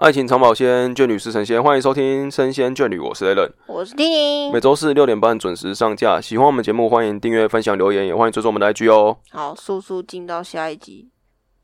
[0.00, 1.62] 爱情长保鲜，眷侣是神仙。
[1.62, 3.52] 欢迎收听《生鲜眷侣》，我是 Allen。
[3.66, 4.50] 我是丁宁。
[4.50, 6.18] 每周四六点半准时上架。
[6.18, 9.18] 喜欢我们节目，欢迎订阅、分享、留言，也欢迎追踪我们的 IG 哦。
[9.30, 11.10] 好，速速进到下一集。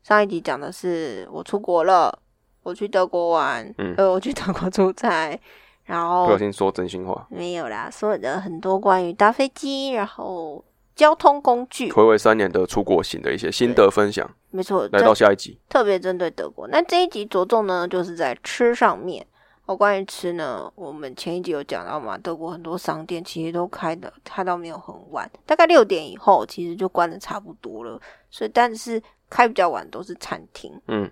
[0.03, 2.19] 上一集讲的是我出国了，
[2.61, 5.35] 我去德国玩，嗯呃，我去德国出差，
[5.85, 10.63] 然后不小心说真心话，没有啦，说的很多关于搭飞机，然后
[10.97, 14.27] 交通工具，回味三年的出国行的一些心得分享。
[14.49, 16.67] 没错，来到下一集，特别针对德国。
[16.69, 19.25] 那这一集着重呢，就是在吃上面。
[19.67, 27.99] 哦，关于吃呢，我们前一集有讲到嘛，德国很多商店其实都开的开到没有很晚，大概六点以后其实就关的差不多了。
[28.31, 30.71] 所以，但是开比较晚都是餐厅。
[30.87, 31.11] 嗯，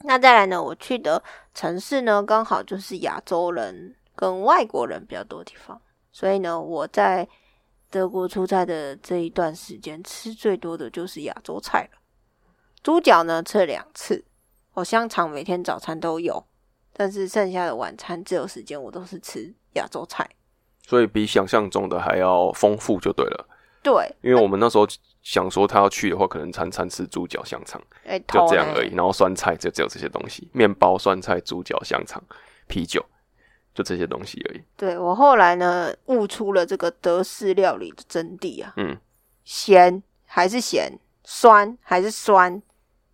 [0.00, 1.22] 那再来呢，我去的
[1.52, 5.78] 城市呢，刚好就是亚洲人跟外国人比较多的地方，
[6.10, 7.28] 所以呢，我在
[7.94, 11.98] 德国出差的这一段时间，吃最多的就是亚洲菜了。
[12.82, 14.24] 猪脚呢吃了两次，
[14.72, 16.44] 我香肠每天早餐都有，
[16.92, 20.28] 但是剩下的晚餐自由时间我都是吃亚洲菜。
[20.84, 23.48] 所以比想象中的还要丰富就对了。
[23.80, 24.84] 对，因为我们那时候
[25.22, 28.92] 想说他要去的话，可能餐餐吃猪脚、香肠，哎、就这样而已。
[28.92, 32.20] 然后酸菜就只有这些东西，面包、酸菜、猪脚、香肠、
[32.66, 33.00] 啤酒，
[33.74, 34.62] 就这些东西而已。
[34.76, 38.96] 对我后来呢悟出了这个德式料理的真谛啊，嗯，
[39.44, 40.92] 咸还是咸，
[41.24, 42.62] 酸还是酸，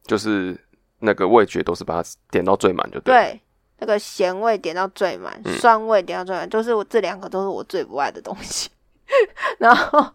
[0.04, 0.58] 就是
[0.98, 3.22] 那个味觉都是把它点到最满就对了。
[3.22, 3.40] 对，
[3.78, 8.68] 那个咸味点到最满，嗯酸味点到最满，就是我这两个都是我最不爱的东西。
[9.58, 10.12] 然后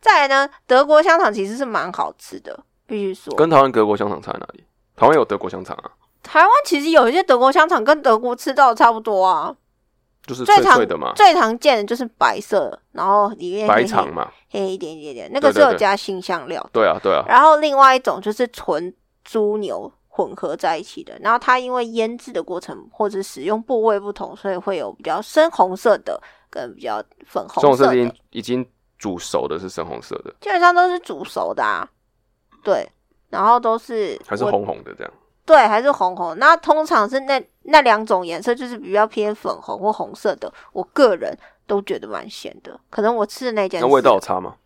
[0.00, 3.34] 再来呢，德国香肠其实是蛮好吃的，必须说。
[3.36, 4.64] 跟台湾德国香肠差在哪里？
[4.96, 5.90] 台湾有德国香肠啊，
[6.22, 9.54] 台湾其实有一些德国香肠跟德国吃到的差不多啊，
[10.26, 14.30] 就是脆最常脆的嘛，最常见的就是白色，然后里面白肠嘛。
[14.50, 16.70] 黑一点一点点，那个是有加新香料的。
[16.72, 31.88] 对啊，对啊，然后另外一种就是纯猪牛混合在一起的，然后它因为腌制的过程或者使用部位不同，所以会有比较深红色的跟比较粉红红色的，色已经已经煮熟的是深红色的，基本上都是煮熟的啊。
[32.62, 32.88] 对，
[33.28, 35.12] 然后都是还是红红的这样。
[35.46, 36.36] 对，还是红红。
[36.38, 40.52] 那通常是那那两种颜色，就是比较偏粉红或红色的。
[40.72, 44.56] 我个人都觉得蛮咸的，可能我吃的那件那味道有差吗？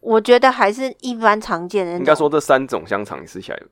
[0.00, 1.92] 我觉得还是一般常见的。
[1.92, 3.62] 应该说这三种香肠你吃起来，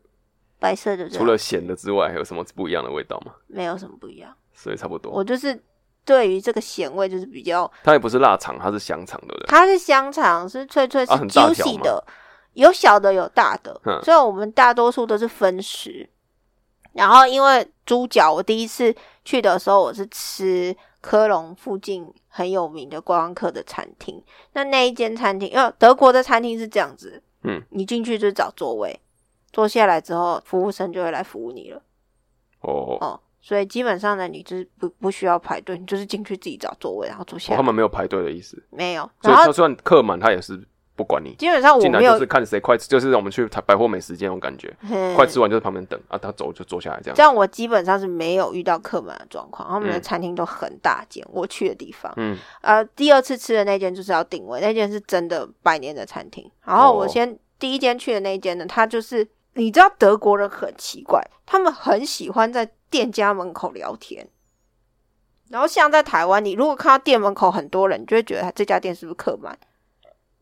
[0.58, 3.32] 白色的，除了咸的之外，还有什么不一样的味道吗？
[3.47, 4.34] 没有什么不一样。
[4.53, 5.12] 所以差不多。
[5.12, 5.58] 我就是
[6.04, 9.47] 对于这个咸味就是比较，它也不是腊肠，它是香肠，对不对？
[9.47, 12.04] 它是香肠，是脆脆是 juicy 吗的，
[12.54, 16.08] 有小的有大的，嗯所以我们大多数都是分食。
[16.98, 18.92] 然后因为猪脚，我第一次
[19.25, 24.20] 去的时候，我是吃科隆附近很有名的观光客的餐厅。
[24.54, 29.00] 那那一间餐厅，因为德国的餐厅是这样子，嗯，你进去就找座位，
[29.53, 31.81] 坐下来之后，服务生就会来服务你了。
[32.62, 37.56] 哦，哦哦，所以基本上呢，你就是不不需要排队，你就是进去自己找座位，然后坐下来。
[37.56, 40.66] 他们没有排队的意思，没有，就算客满，他也是
[40.98, 41.32] 不管你。
[41.36, 44.76] 基本上我没有是看谁快吃，就是我们去百货美食街那种感觉，
[45.14, 47.22] 快吃完就在旁边等啊，他走就坐下来这样这。
[47.22, 52.12] 样我基本上是没有遇到客满的状况，他们的嗯餐厅都很大间，我去的地方。
[52.16, 56.50] 嗯，呃，第二次吃的那间就是要定位，那间是真的百年的餐厅。
[56.64, 64.28] 然后我哦先、第一间去的那一间呢，它就是你知道德国人很奇怪，他们很喜欢在店家门口聊天。
[65.50, 69.58] 然后像在台湾，你如果看到店门口很多人，你就会觉得这家店是不是客满，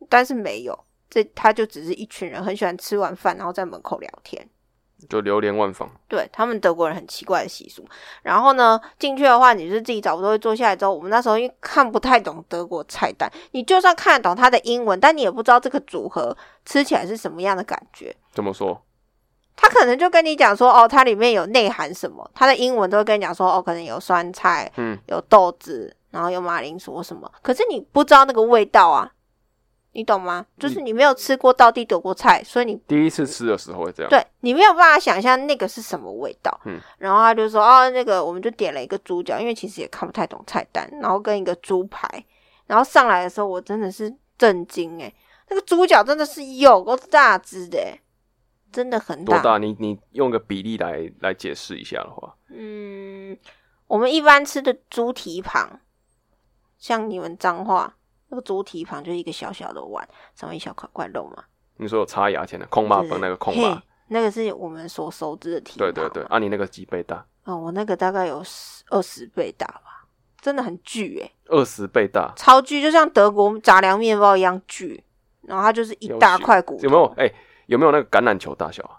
[0.09, 0.79] 但是没有，
[1.09, 4.49] 这他就只是一群人很喜欢吃完饭然后在门口聊天。
[5.11, 5.87] 就流连忘返。
[6.09, 7.87] 对他们德国人很奇怪的习俗。
[8.23, 16.35] 然后呢，进去的话，你是自己找座位坐下来之后，我们那时候因为看不太懂德国菜单，你就算看得懂它的英文，但你也不知道这个组合
[16.65, 18.17] 吃起来是什么样的感觉。
[18.33, 18.83] 怎么说？
[19.55, 29.11] 他可能就跟你讲说，哦，它里面有内涵什么，他的英文都会跟你讲说，哦，可能有酸菜，嗯，有豆子，然后有马铃薯什么，可是你不知道那个味道啊，
[29.97, 30.45] 你懂吗？
[30.59, 34.11] 就是你没有吃过道地德国菜，所以你第一次吃的时候会这样。
[34.11, 36.61] 对你没有办法想象那个是什么味道。
[36.67, 42.07] 嗯，然后他就说哦，那个我们就点了一个猪脚，因为其实也看不太懂菜单，然后跟一个猪排，
[42.67, 45.15] 然后上来的时候我真的是震惊诶，
[45.49, 47.99] 那个猪脚真的是有够大只的诶，
[48.71, 49.57] 真的很多大？
[49.57, 53.35] 你你用个比例来来解释一下的话，嗯，
[53.87, 55.81] 我们一般吃的猪蹄膀，
[56.77, 57.97] 像你们脏话
[58.29, 61.45] 那个猪蹄旁就是一个小小的碗，上面一小块块肉嘛，
[61.77, 65.79] 你说有插牙签的空霸本那个空嘿霸，那个是我们所熟知的蹄。
[65.79, 67.25] 对对对，啊，你那个几倍大？
[67.45, 70.07] 哦，我那个大概有十二十倍大吧，
[70.41, 75.03] 真的很巨诶、二十倍大，超巨，就像德国杂粮面包一样巨。
[75.43, 77.05] 然后它就是一大块骨头，有没有？
[77.17, 77.33] 哎、
[77.67, 78.99] 有没有那个橄榄球大小啊？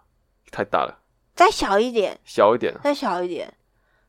[0.50, 0.98] 太大了，
[1.36, 2.80] 再小一点，小一点啊。
[2.82, 3.54] 再小一点，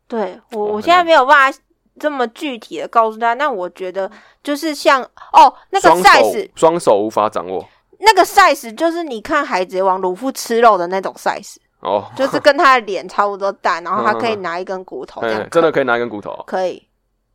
[0.07, 1.59] 对我，哦我现在难没有办法
[1.99, 3.35] 这么具体的告诉他。
[3.35, 4.11] 那我觉得
[4.43, 5.03] 就是像
[5.33, 7.63] 哦，那个 size，双手无法掌握
[7.99, 16.45] 那个 size 就是你看《海贼王》鲁夫吃肉的那种 size，哦，就是跟他的脸差不多大，然后他可以 拿一根骨头这样哎，真的可以拿一根骨头哦。
[16.47, 16.88] 可以。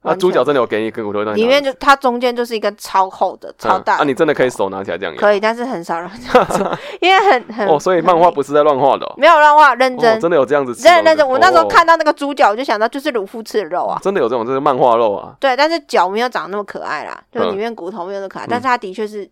[0.03, 11.27] 那完全主角真的有给你一根骨头，里面就它中间就是一个超厚的、超大嗯啊，你真的可以手拿起来这样演可以，但是很少人这样做， 因为很很哦，所以漫画不是在乱画的哦，没有乱画，认哦真真的有这样子认真认真。
[11.27, 11.67] 我那时候哦。
[11.67, 13.97] 看到那个猪脚，我就想到就是鲁夫吃的肉啊。
[14.03, 19.29] 真的有这种，这是漫画肉啊，对，但是脚没有长那么可爱啦，就嗯里面骨头没有那么可爱，但是它的确是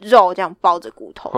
[0.00, 1.30] 肉这样包着骨头，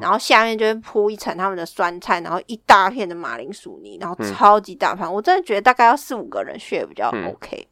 [0.00, 4.32] 然后下面就会铺一层他们的酸菜，然后一大片的马铃薯泥，然后嗯。
[4.32, 5.12] 超级大盘。
[5.12, 7.26] 我真的觉得大概要四五个人 share 比较嗯。
[7.32, 7.66] OK。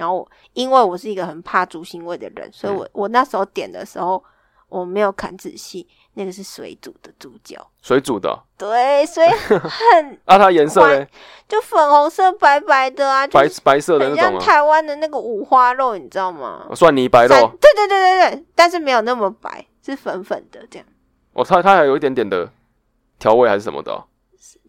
[0.00, 4.22] 然后因为我是一个很怕猪腥味的人，所以嗯我我那时候点的时候
[4.70, 11.06] 我没有看仔细，那个是水煮的猪脚，水煮的哦，对，所以很 啊，它颜色呢？
[11.46, 16.66] 就粉红色白白的啊，白白色的那种啊，像台湾的那个五花肉，你知道吗？
[16.74, 17.28] 蒜泥白肉，
[17.60, 20.86] 对对对对对，但是没有那么白，是粉粉的这样，
[21.34, 22.50] 哦，它它还有一点点的
[23.18, 24.02] 调味还是什么的哦，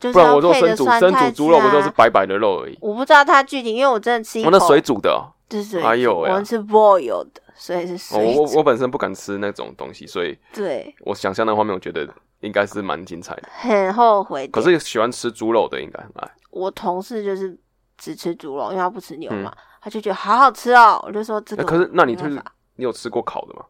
[0.02, 2.76] 就是不然我要配着说生煮生煮猪肉不汁啊都是白白的肉而已？
[2.82, 8.42] 我不知道它具体，因为我真的吃一口，哦，那水煮的哦，就是水哎呦喂啊煮我们吃 boil 的，所以是哦水煮。
[8.42, 12.08] 我我本身不敢吃那种东西，所以对，我想象那画面，我觉得
[12.40, 13.44] 应该是蛮精彩的。
[13.52, 14.48] 很后悔。
[14.48, 17.56] 可是喜欢吃猪肉的应该很爱，我同事就是
[17.98, 21.00] 只吃猪肉，因为他不吃牛嘛，他就觉得好好吃哦。
[21.06, 22.42] 我就说这个可是那你就是
[22.78, 23.64] 你有吃过烤的吗？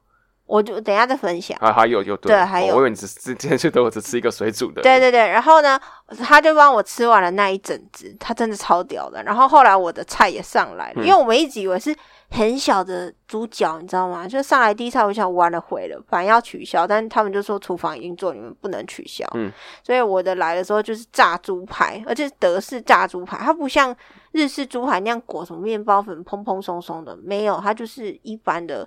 [0.51, 1.57] 我就等一下再分享。
[1.61, 4.81] 啊，还有有对还有哦我以为你只之前去德国只吃一个水煮的。
[4.81, 5.79] 对对对，然后呢，
[6.19, 9.23] 他就帮我吃完了那一整只，他真的超屌的。
[9.23, 11.95] 然后后来我的菜也上来了，嗯因为我们一直以为是
[12.31, 14.27] 很小的猪脚，你知道吗？
[14.27, 19.25] 就上来第一菜，我想完了毁了，反正要取消，但是他们就说厨房已经做，你们不能取消。
[19.35, 19.49] 嗯，
[19.81, 23.95] 所以我的来的时候就是炸猪排，而且是德式炸猪排，它不像
[24.33, 28.85] 日式猪排那样裹什么面包粉，蓬蓬松松的，没有，它就是一般的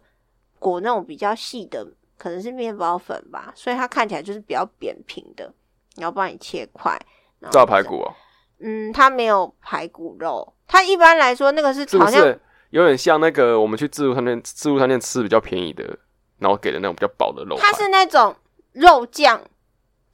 [0.64, 5.52] 裹那种比较细的，可能是面包粉吧，所以它看起来就是比较扁平的，
[5.96, 6.98] 然后帮你切块。
[7.50, 8.14] 炸排骨哦，
[8.60, 12.40] 嗯，它没有排骨肉，它一般来说那个是好像是
[12.70, 15.84] 有点像那个我们去自助餐店自助餐店吃比较便宜的，
[16.38, 18.34] 然后给的那种比较薄的肉它是那种
[18.72, 19.38] 肉酱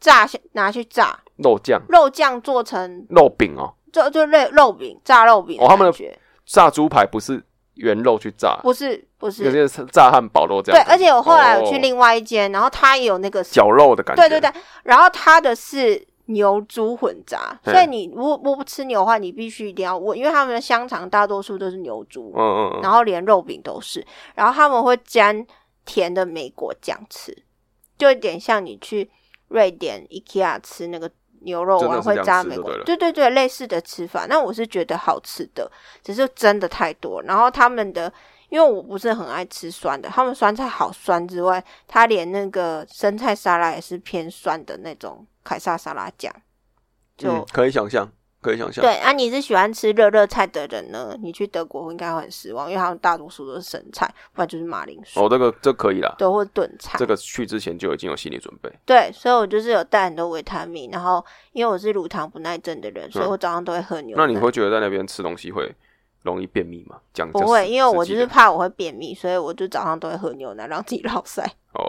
[0.00, 7.41] 炸下拿去炸，肉酱肉酱做成肉饼哦，就就肉肉饼炸肉饼哦他们的炸猪排不是
[7.81, 10.93] 原肉去炸，不是不有是，些是炸汉堡肉这样，对。
[10.93, 25.44] 而且我后来有去哦另外一间，然后它也有那个绞肉的感觉，对对对，然后它的是牛猪混杂，嗯所以你如果如果不吃牛的话，你必须一定要问，因为他们的香肠大多数都是牛猪，嗯嗯嗯，然后连肉饼都是，然后他们会沾
[25.85, 27.37] 甜的莓果酱吃，
[27.99, 29.11] 就有点像你去
[29.49, 31.11] 瑞典 IKEA 吃那个
[31.41, 34.27] 牛肉丸会加美国对，对对对，类似的吃法。
[34.27, 35.71] 那我是觉得好吃的，
[36.03, 37.23] 只是真的太多。
[37.23, 38.13] 然后他们的，
[38.49, 46.35] 因为我不是很爱吃酸的，他们酸菜好酸之外，他连那个生菜沙拉也是偏酸的那种凯撒沙拉酱，
[47.17, 47.33] 就。
[47.33, 48.11] 嗯可以想象，
[48.41, 48.83] 可以想象。
[48.83, 51.17] 对啊，你是喜欢吃热热菜的人呢？
[51.21, 56.99] 你去德国应该会很失望，因为他们大多数都是生菜，不然就是马铃薯，哦，这个这可以啦，对，或者炖菜。
[56.99, 58.71] 这个去之前就已经有心理准备。
[58.85, 64.23] 对，所以我就是有带很多维他命，然后因为我是乳糖不耐症的人，所以我早上都会喝牛奶。
[64.23, 65.75] 嗯那你会觉得在那边吃东西会
[66.23, 66.97] 容易便秘吗？
[67.12, 67.69] 讲不会？
[67.69, 71.43] 因为我就是怕怕我会便秘，所以我就早上都会喝牛奶，让自己落塞。
[71.73, 71.85] 哦，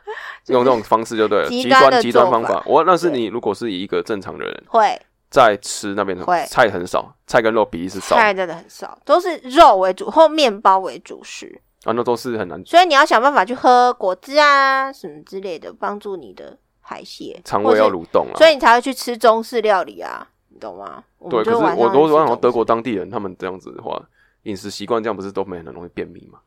[0.48, 2.62] 用这种方式就对了，极端极端方法。
[2.66, 4.98] 我那是你如果是以一个正常的人会
[5.30, 8.16] 在吃那边的菜很少，菜跟肉比例是少。
[8.16, 12.64] 菜真的很少，都是肉为主或面包为主食，啊，那都是很难。
[12.64, 18.36] 所以你要想办法去喝果汁啊什么之类的，帮助你的排泄，肠胃要蠕动啊。
[18.36, 21.02] 所以你才会去吃中式料理啊，你懂吗？
[21.28, 22.36] 对，可就是我都我想吃中式。
[22.36, 24.00] 德国当地人他们这样子的话，
[24.44, 26.38] 饮食习惯这样不是都没很容易便秘吗？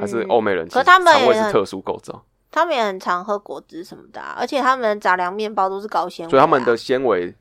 [0.00, 0.84] 还是嗯欧美人肠
[1.26, 7.34] 胃是特殊构造，他们也很常喝果汁什么的、啊，而且他们杂粮面包都是高纤维、啊，所以他们的纤维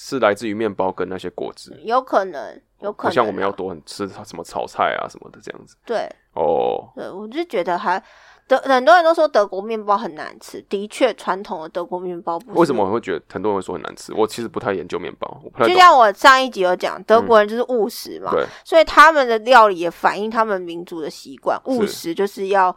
[0.00, 5.76] 是来自于面包跟那些果汁，有可能，有可能像我们要多很吃什么炒菜啊什么的这样子。
[5.84, 8.00] 对哦，对，我就觉得还
[8.46, 14.14] 德很多人都说德国面包很难吃，的确，传统的德国面包不是为什么我会觉得很多人会说很难吃？
[14.14, 15.66] 我其实不太研究面包，我不太。
[15.66, 21.60] 就像我上一集有讲，德国人就是务实嘛，对，所以他们的料理也反映他们民族的习惯。
[21.64, 22.74] 务实就是要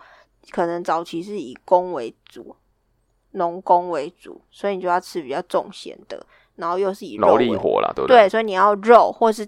[0.50, 2.56] 可能早期是以工为主，
[3.34, 6.26] 农工为主，所以你就要吃比较重咸的，
[6.62, 8.30] 然后又是以肉劳为力活啦，对不对，？
[8.30, 9.46] 所以你要肉或是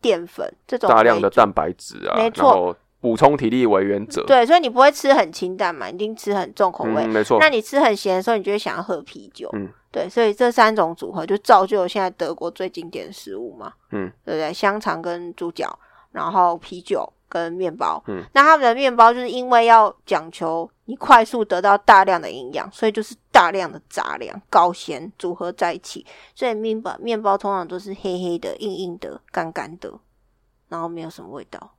[0.00, 4.22] 淀粉这种大量的蛋白质啊，没错补充体力为原则。
[4.24, 7.02] 对，所以你不会吃很清淡嘛，一定吃很重口味。
[7.04, 7.38] 嗯，没错。
[7.40, 9.50] 那你吃很咸的时候，你就会想要喝啤酒。
[9.54, 14.50] 嗯对，所以这三种组合就造就了现在德国最经典的食物嘛，嗯，对不对？
[14.50, 15.78] 香肠跟猪脚，
[16.12, 29.92] 然后啤酒跟面包，嗯，那他们的面包就是因为要讲求你快速得到大量的营养，所以就是大量的杂粮、高纤组合在一起，所以面包面包通常都是黑黑的、硬硬的、干干的，
[30.68, 31.74] 然后没有什么味道。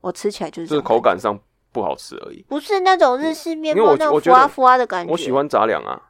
[0.00, 1.38] 我吃起来就是就是口感上
[1.72, 2.42] 不好吃而已。
[2.48, 5.12] 不是那种日式面包那种浮啊浮啊的感觉。
[5.12, 6.00] 我喜欢杂粮啊，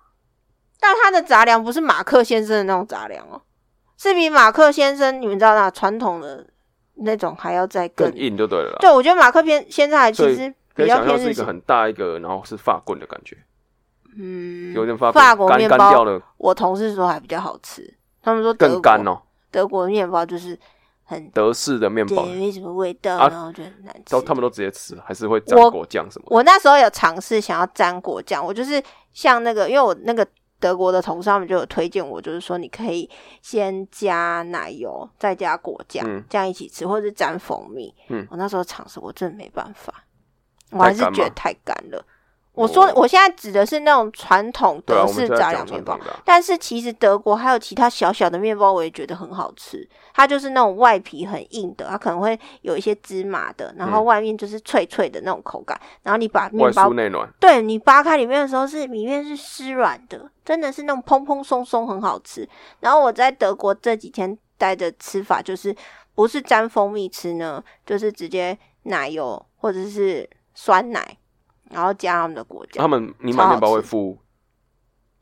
[0.78, 3.42] 但它的杂粮不是马克先生的那种杂粮哦，
[3.98, 6.46] 是比马克先生你们知道那传统的
[6.94, 8.78] 那种还要再更更硬就对了。
[8.80, 11.44] 对，我觉得马克偏现在还其实可以想象是一个。
[11.44, 13.36] 很大一个，然后是发棍的感觉，
[14.16, 19.20] 嗯，有点发法国面包干掉了，我同事说还比较好吃，他们说更干哦。
[19.50, 20.56] 德国面包就是
[21.02, 24.12] 很德式的面对，包，没什么味道，啊然后就很难吃。
[24.12, 26.36] 都他们都直接吃，还是会沾果酱什么的。
[26.36, 28.80] 我那时候有尝试想要沾果酱，我就是
[29.12, 30.24] 像那个，因为我那个
[30.60, 33.10] 德国的同事他们就有推荐我，就是说你可以
[33.42, 37.92] 先加奶油，再加果酱，嗯这样一起吃，或者是沾蜂蜜。
[38.08, 39.92] 嗯我那时候尝试，我真的没办法，
[40.70, 42.04] 我还是觉得太干了。
[42.52, 49.88] 我说哦我现在指的是那种传统德式杂粮面包但是其实德国还有其他小小的面包，我也觉得很好吃。
[50.12, 55.80] 它就是那种外皮很硬的，它可能会有一些芝麻的，然后嗯外面就是脆脆的那种口感。
[56.02, 57.32] 然后你把外面包酥内软。
[57.38, 62.46] 对你扒开里面的时候是里面是湿软的，真的是那种蓬蓬松松，很好吃。
[62.80, 65.74] 然后我在德国这几天待的吃法就是
[66.14, 71.16] 不是沾蜂蜜吃呢，就是直接奶油或者是酸奶，
[71.70, 72.82] 然后加他们的果酱。
[72.82, 74.18] 他们你买面包会附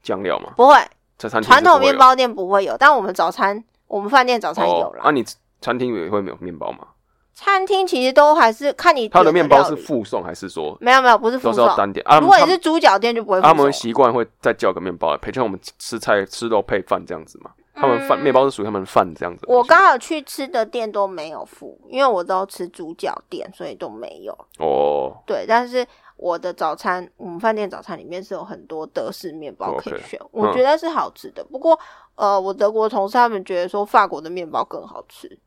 [0.02, 0.52] 酱料吗？
[0.56, 0.74] 不会，
[1.16, 5.00] 在餐厅传统面包店不会有，但我们早餐我们饭店早餐有啦。
[5.02, 5.24] 哦啊，你
[5.60, 6.86] 餐厅也会没有面包吗？
[7.34, 11.76] 餐厅其实都还是看你他的面包是附送还是说没有没有不是附送都是要。
[11.76, 12.18] 单点啊？
[12.18, 13.72] 如果你是猪脚店就不会附他们送。
[13.72, 17.52] 习惯会再叫个面包来配，就像我们吃菜吃肉配饭这样子嘛。
[17.78, 19.46] 他们饭嗯面包是属于他们饭这样子。
[19.48, 24.32] 我刚好去吃的店都没有付，因为我都吃主角店，所以都没有。
[24.58, 31.44] 哦，对，但是我的早餐，我们饭店早餐里面是有很多德式面包可以选我觉得是好吃的。
[31.44, 31.78] 不过，
[32.16, 35.38] 呃，我德国同事他们觉得说法国的面包更好吃。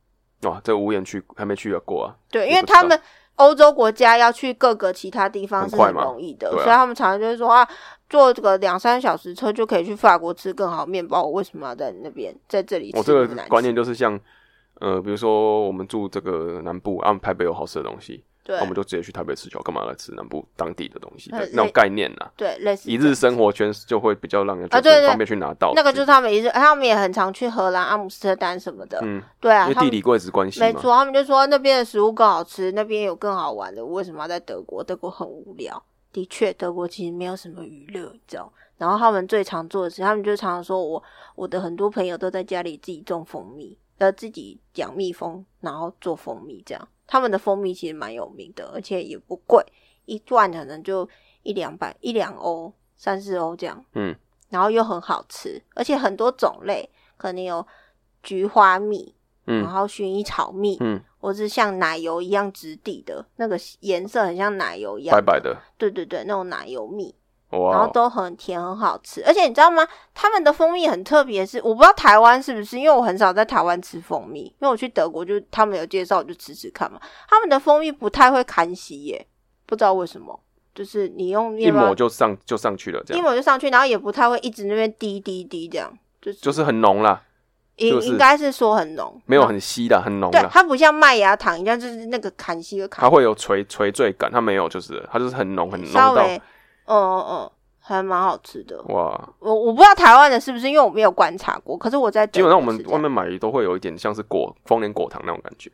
[0.44, 2.16] 哇，这个无言去还没去过啊。
[2.32, 3.00] 对，因为他们
[3.42, 7.68] 欧洲国家要去各个其他地方是很容易的，啊所以他们常常就是说啊，
[8.08, 12.98] 坐这个两三小时车就可以去法国吃更好面包，我为什么要在那边在这里吃？
[12.98, 14.20] 我这个观念就是像，
[14.80, 22.30] 呃，比如说我们住这个南部，啊，台北有好吃的东西，对那我们就直接去台北吃就好，干嘛来吃南部当地的东西那种概念呐？
[22.36, 25.74] 对类似一日生活圈就会比较让人觉啊对方便去拿到。
[25.76, 29.00] 那个就是他们一日，他们也很常去荷兰、阿姆斯特丹什么的。
[29.04, 30.66] 嗯，对啊，因为地理位置关系嘛。
[30.66, 34.84] 没错，他们就说那边的食物更好吃，那边有更好玩的，为什么要在德国？
[34.84, 35.82] 德国很无聊。
[36.12, 38.52] 的确，德国其实没有什么娱乐，你知道。
[38.78, 41.02] 然后他们最常做的事，他们就常常说我
[41.36, 46.88] 我的很多朋友都在家里自己种蜂蜜，呃，自己养蜜蜂，然后做蜂蜜这样。
[47.12, 49.62] 他们的蜂蜜其实蛮有名的，而且也不贵，
[50.06, 51.06] 一罐可能就
[51.44, 53.84] 一两百、一两欧、三四欧这样。
[53.96, 54.16] 嗯，
[54.48, 57.68] 然后又很好吃，而且很多种类，可能有
[58.24, 59.14] 菊花蜜，
[59.44, 67.14] 然嗯后薰衣草蜜，嗯，或是像奶油一样质地的那个颜色很像奶油一样白白的，对对对，那种奶油蜜，
[67.52, 69.24] 然后都很甜，很好吃。
[69.26, 69.88] 而且你知道吗？
[70.14, 77.00] 他们的蜂蜜很特别，是我不知道台湾是不是，因为我很少在台湾吃蜂蜜，因为我去德国就他们有介绍，我就吃吃看嘛。
[77.28, 79.28] 他们的蜂蜜不太会砍洗耶，
[79.66, 80.40] 不知道为什么，
[80.74, 85.92] 就是你用一抹就上就上去了，这一样抹就上去，然后也不太会一直那边滴滴滴这样，
[86.22, 87.22] 就是就是很浓啦，
[87.76, 96.42] 应、就是应该是说很浓，没有很稀的，很浓对，的，它不像麦芽糖一样，就是那个砍稀的砍它会有垂垂坠感，它没有，就是它就是很浓很浓到稍微，
[96.86, 98.82] 嗯嗯嗯，还蛮好吃的。
[98.84, 101.78] 哇，我我不知道台湾的是不是，因为我没有观察过。
[101.78, 105.72] 可是我在基本上我们外面买都会有一点像是果丰年果糖那种感觉。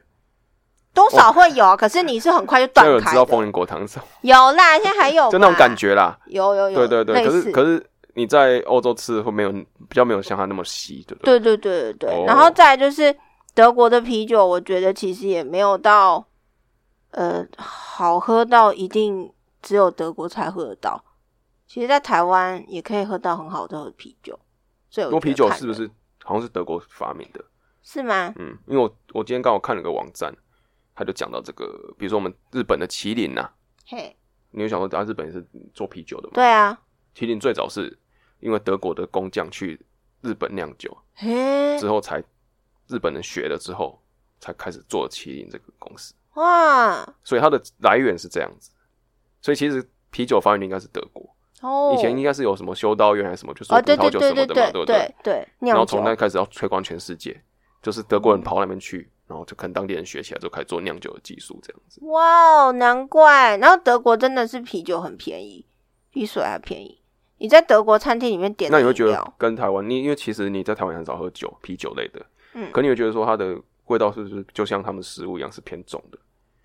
[0.94, 3.46] 多少会有啊，可是你是很快就断开知道丰的。
[3.46, 6.18] 年果糖是有啦，现在还有就那种感，觉啦。
[6.26, 7.86] 有有有，对对对，可是可是
[8.16, 11.40] 你在欧洲吃会没有比较没有像它那么稀，对不对？
[11.40, 13.16] 对对对对对，哦然后再来就是
[13.54, 16.26] 德国的啤酒，我觉得其实也没有到
[17.12, 21.04] 呃好喝到一定只有德国才喝得到。
[21.66, 24.40] 其实，在台湾也可以喝到很好的啤酒，
[24.90, 25.90] 所以啤酒是不是
[26.24, 27.44] 好像是德国发明的？
[27.84, 28.34] 是吗？
[28.38, 30.34] 嗯，因为我我今天刚好看了个网站，
[30.96, 33.50] 他就讲到这个，比如说我们日本的麒麟呐、
[33.86, 34.16] 嘿，
[34.52, 36.34] 你有想说啊，日本也是做啤酒的吗？
[36.36, 36.80] 对啊，
[37.14, 37.98] 麒麟最早是
[38.40, 39.80] 因为德国的工匠去
[40.22, 42.24] 日本酿酒嘿，之后才，
[42.88, 44.02] 日本人学了之后
[44.40, 48.72] 才开始做麒麟这个公司，哇，所以它的来源是这样子。
[49.42, 51.30] 所以其实啤酒发源地应该是德国，
[51.62, 55.16] 哦，以前应该是有什么修道院还是什么，就是哦，葡萄对对对酒什么的嘛，对对不对？
[55.24, 57.40] 对，然后从那开始要推广全世界，
[57.82, 62.00] 就是德国人跑到那边去，然后就跟当地人学起来，就开始做酿酒的技术这样子。
[62.06, 63.58] 哇哦，难怪。
[63.58, 65.66] 然后德国真的是啤酒很便宜，
[66.12, 67.02] 比水还便宜。
[67.40, 76.18] 你在德国餐厅里面点那你会觉得，跟台湾，你因为其实你在台湾很少喝酒、啤酒类的，嗯可你会觉得说它的味道是不是就像他们食物一样是偏重的、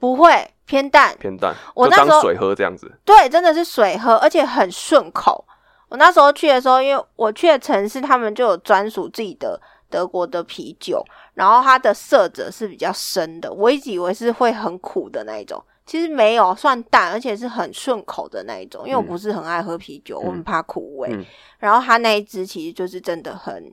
[0.03, 2.91] 不会偏淡，偏淡，我那时候当水喝这样子？
[3.05, 5.45] 对，真的是水喝，而且很顺口。
[5.89, 11.01] 我那时候去的时候，因为我去的城市，他们就有专属自己的德国的啤酒，
[11.35, 18.83] 然后它的色泽是比较深的，我一直以为是会很苦的那一种，其实没有，算淡，而且是很顺口的那一种。
[18.85, 21.11] 因为我嗯不是很爱喝啤酒，嗯我很怕苦味。
[21.13, 21.25] 嗯
[21.61, 23.73] 然后它那一支其实就是真的很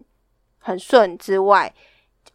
[0.59, 1.73] 很顺之外。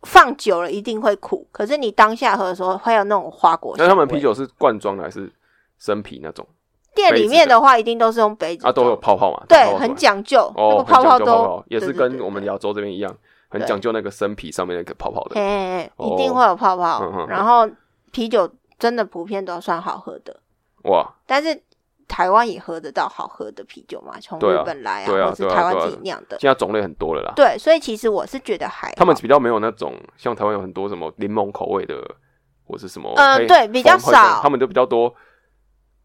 [0.03, 5.33] 放久了一定会苦，可是你当下喝的时候会有那种花果香他们啤酒是罐装的还是
[5.79, 6.47] 生啤那种？
[6.95, 9.43] 店里面的话，一定都是用杯子啊，都有泡泡嘛？
[9.49, 13.13] 对很讲究，那哦，个泡泡都也是跟我们亚洲这边一样，
[13.49, 15.35] 很讲究那个生啤上面那个泡泡的。
[15.35, 17.27] 嘿嘿嘿，哦一定会有泡泡。
[17.29, 17.69] 然后
[18.13, 18.49] 啤酒
[18.79, 20.39] 真的普遍都算好喝的，
[20.85, 21.61] 哇，但是
[22.07, 26.39] 台湾也喝得到好喝的啤酒嘛，从日本来对啊或是台湾自己酿的。
[26.39, 27.33] 现在种类很多了啦。
[27.35, 31.97] 对，所以其实我是觉得还好他们比较没有那种像台湾有很多什么柠檬口味的，
[32.67, 35.15] 或是什么呃对比较少他们就比较多，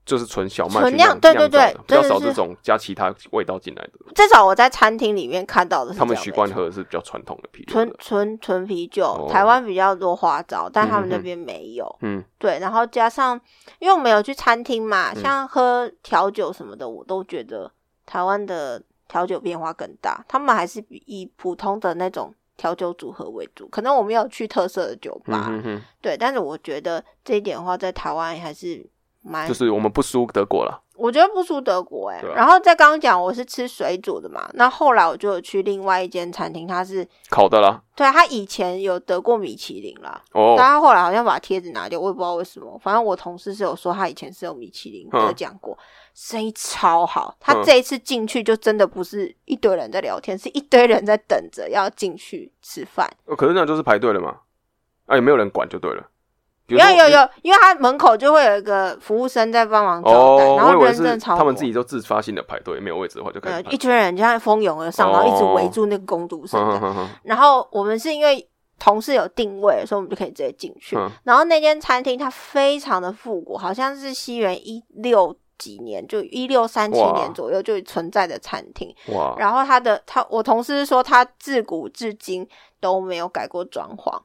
[0.10, 3.92] 就是纯小麦纯去酿酿对对对比较真的是少这种加其他味道进来的。
[4.16, 7.96] 至少我在餐厅里面看到的是他们习惯喝的是比较传统的啤酒纯的。
[8.00, 11.86] 纯纯啤酒，哦台湾比较多花招，但他们那边没有。
[12.02, 13.40] 嗯，对，然后加上，
[13.78, 17.72] 因为我们有去餐厅嘛，嗯像喝调酒什么的，我都觉得
[18.08, 20.26] 台湾的调酒变化更大。
[20.28, 28.84] 他们还是比以普通的那种调酒组合为主，可能我没有去特色的酒吧，嗯哼哼，对，但是我觉得这一点的话，在台湾还是
[29.22, 30.82] 蛮，就是我们不输德国了。
[30.96, 37.82] 我觉得不输德国哎、然后在刚刚讲我是吃水煮的嘛，那后来我就有去另外一间餐厅，它是烤的啦。
[37.96, 42.78] 对他以前有得过米其林啦，哦但，他后来好像把贴纸拿掉，我也不知道为什么。
[42.84, 45.78] 反正我同事是有说他以前是有米其林嗯得奖过，
[46.14, 47.34] 生意超好。
[47.40, 53.10] 他嗯这一次进去就真的不是一堆人在聊天，是一堆人在等着要进去吃饭。
[53.24, 54.36] 哦可是那就是排队了嘛，
[55.06, 56.06] 啊，也没有人管就对了。
[56.78, 63.80] 有有有，因为他门口就会有一个服务生在帮忙招待，哦，然后人真的超多他们自己就自发性的排队，没有位置的话就开始一。
[63.80, 66.60] 群人就像蜂拥而上，然后一直哦围住那个工读生
[67.24, 68.46] 然后我们是因为
[68.78, 70.98] 同事有定位，所以我们就可以直接进去。
[70.98, 71.10] 嗯。
[71.24, 78.94] 然后那间餐厅它非常的复古，好像是西元一六几年，就一六三七年左右就存在的餐厅。
[79.14, 82.46] 哇，然后他的他，我同事说他自古至今
[82.82, 84.22] 都没有改过装潢，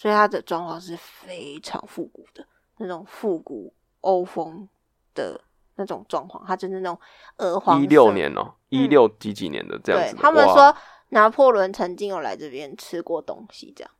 [0.00, 2.42] 所以它的装潢是非常复古的
[2.78, 4.66] 那种复古欧风
[5.14, 5.38] 的
[5.74, 6.98] 那种装潢，它就是那种
[7.36, 10.22] 鹅黄色一六年哦，一六几几年的这样对子的。
[10.22, 10.74] 他们说
[11.10, 13.90] 拿破仑曾经有来这边吃过东西，这样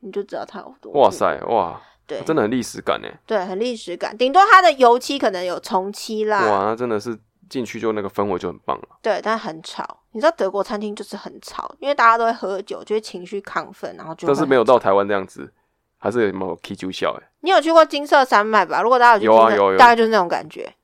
[0.00, 3.08] 你就知道它有多哇，塞，哇，对，真的很历史感呢。
[3.24, 4.14] 对，很历史感。
[4.14, 8.88] 顶多它的油漆可能有重漆啦，哇，那真的是进去就那个氛围就很棒了。
[9.00, 10.00] 对，但很吵。
[10.12, 14.64] 你知道德国餐厅就是很吵，因为大家都会喝酒，就会情绪亢奋，然后就但是没有。
[14.64, 15.52] 到台湾这样子，
[15.98, 17.28] 还是有没有 K 九笑哎。
[17.40, 18.82] 你有去过金色山脉吧？
[18.82, 20.74] 如果大家有去有啊有有大概就是那种感觉。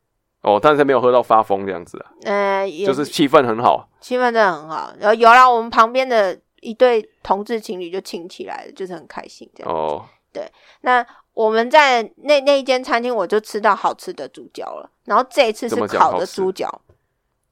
[0.42, 3.88] 哦，但是没有喝到发疯这样子啊，呃，就是气氛很好。
[4.00, 4.92] 气氛真的很好。
[4.98, 9.72] 然后有啦，我们旁边的一对同志情侣就亲起来了，就是很开心这样。
[9.72, 10.04] 哦，
[10.82, 14.90] 那我们在那那一间餐厅，我就吃到好吃的猪脚了。
[15.04, 16.82] 然后这一次是烤的猪脚，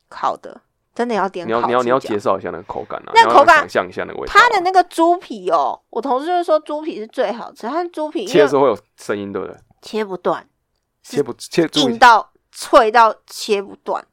[0.08, 0.60] 烤的
[0.94, 4.36] 真的要点你要你要你要介绍一下那个口感啊，那口感想象一下那个味道啊。
[4.38, 9.56] 它的那个猪皮哦，我同事就说猪皮是最好吃，它的猪皮切的时候会有声音，对不对？
[9.82, 10.46] 切不断，
[11.02, 14.04] 切不切硬到脆到切不断。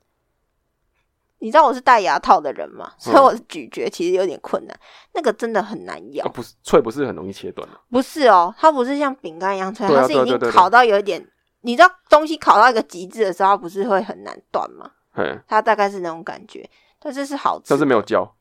[1.39, 2.91] 你知道我是戴牙套的人吗？
[2.97, 4.79] 所以我的咀嚼其实有点困难，
[5.13, 6.31] 那个真的很难咬啊，。
[6.33, 7.79] 不是脆，不是很容易切断的。
[7.91, 11.23] 不是哦，它不是像饼干一样脆，它是已经烤到有一点，
[11.61, 14.91] 你知道东西烤到一个极致的时候，它不是会很难断吗？
[15.11, 16.67] 嘿，它大概是那种感觉，
[16.99, 18.35] 但是是好吃，但是没有焦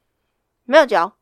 [0.65, 1.13] 没有嚼，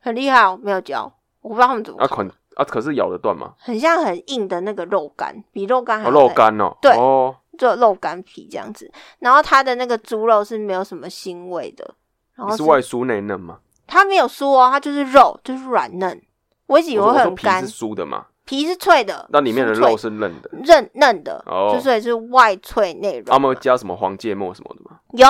[0.00, 3.54] 很厉害哦，没有嚼，我不知道他们怎么啊，烤可啊，可是咬得断吗？
[3.58, 8.90] 很像很硬的那个肉干，比肉干还哦，肉干哦，对哦，就肉干皮这样子。
[9.18, 11.94] 然后它的那个猪肉是没有什么腥味的，
[12.34, 13.58] 然后你是外酥内嫩吗？
[13.86, 16.20] 它没有酥哦，它就是肉，就是软嫩。
[16.66, 20.50] 我一直以为会很干皮是，酥的嘛，皮是脆的，那里面的肉是嫩的。
[20.52, 23.24] 嫩嫩的，哦就所以是外脆内软。
[23.26, 24.98] 他们会加什么黄芥末什么的吗？
[25.12, 25.26] 有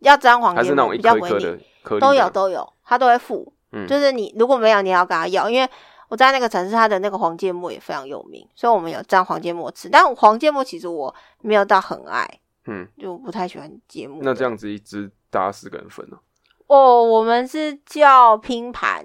[0.00, 2.30] 要沾黄还是那种一芥末比较不会腻，颗的颗粒都有？
[2.30, 3.50] 都有，它都会附。
[3.72, 5.68] 嗯就是你如果没有，你也要跟他要，因为
[6.08, 9.88] 我在那个城市，它的那个黄芥末也非常有名，所以我们有沾黄芥末吃。
[9.88, 12.28] 但黄芥末其实我没有到很爱，
[12.66, 14.20] 嗯，就不太喜欢芥末。
[14.22, 16.18] 那这样子一只大家四个人分呢、
[16.66, 19.04] 哦，我们是叫拼盘，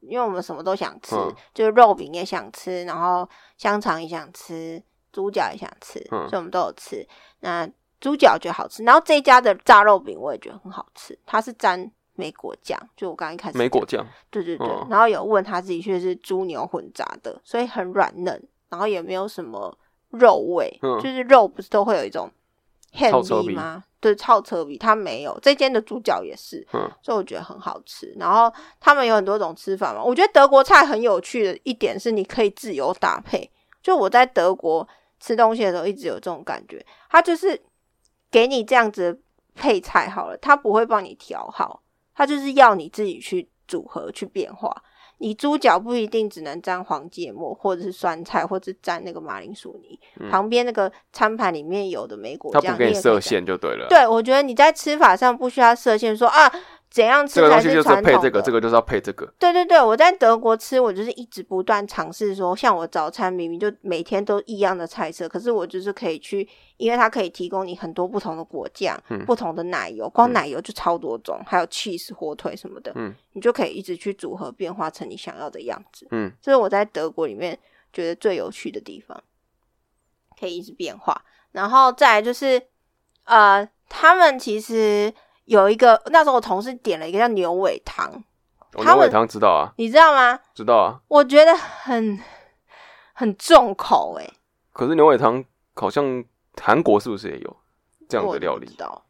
[0.00, 7.06] 因为我们什么都想吃，嗯就是肉饼也想吃，然后香肠也想吃，猪脚也想吃，嗯所以我们都有吃。
[7.40, 7.68] 那
[7.98, 19.76] 猪脚觉得好吃，然后这一家的炸肉饼我也觉得很好吃，它是沾美果酱，就我刚刚一开始讲，梅果酱，对对对，嗯然后有问他自己却是猪牛混杂的，所以很软嫩，然后也没有什么
[20.10, 22.30] 肉味，嗯就是肉不是都会有一种
[22.92, 23.84] 臭车 handy 鼻吗？
[24.00, 28.14] 对，超车比它没有，这间的猪脚也是，嗯所以我觉得很好吃。
[28.18, 33.50] 然后他们有很多种吃法嘛，我觉得德国菜很有趣的一点是你可以自由搭配。
[33.82, 34.86] 就我在德国
[35.20, 37.60] 吃东西的时候，一直有这种感觉，它就是
[38.30, 39.18] 给你这样子的
[39.54, 41.82] 配菜好了，它不会帮你调好，
[42.16, 44.82] 它就是要你自己去组合去变化。
[45.18, 49.98] 你猪脚不一定只能沾黄芥末，或者是酸菜，或者是沾那个马铃薯泥。
[50.30, 56.52] 旁边那个餐盘里面有的梅果酱，它不给你设限就对了。，对，我觉得你在吃法上不需要设限，说啊
[56.96, 59.30] 怎样吃才这个东西就是传统配这个，这个就是要配这个。
[59.38, 76.08] 对对对，我在德国吃，我就是一直不断尝试说，像我早餐明明就每天都一样的菜色，可是我就是可以去，因为它可以提供你很多不同的果酱、嗯不同的奶油，光奶油就超多种，还有 cheese 火腿什么的，嗯你就可以一直去组合变化成你想要的样子。
[76.12, 77.58] 嗯，这是我在德国里面
[77.92, 79.22] 觉得最有趣的地方，
[80.40, 81.22] 可以一直变化。
[81.52, 82.60] 然后再来就是，
[83.24, 85.12] 呃，他们其实
[85.46, 88.08] 有一个，那时候我同事点了一个叫牛尾汤，
[88.76, 90.38] 牛尾汤知道啊，你知道吗？
[90.54, 91.00] 知道啊。
[91.08, 92.20] 我觉得很
[93.14, 94.34] 很重口诶、
[94.72, 95.42] 可是牛尾汤
[95.74, 96.24] 好像
[96.60, 97.56] 韩国是不是也有
[98.08, 98.66] 这样我的料理？
[98.66, 99.02] 知道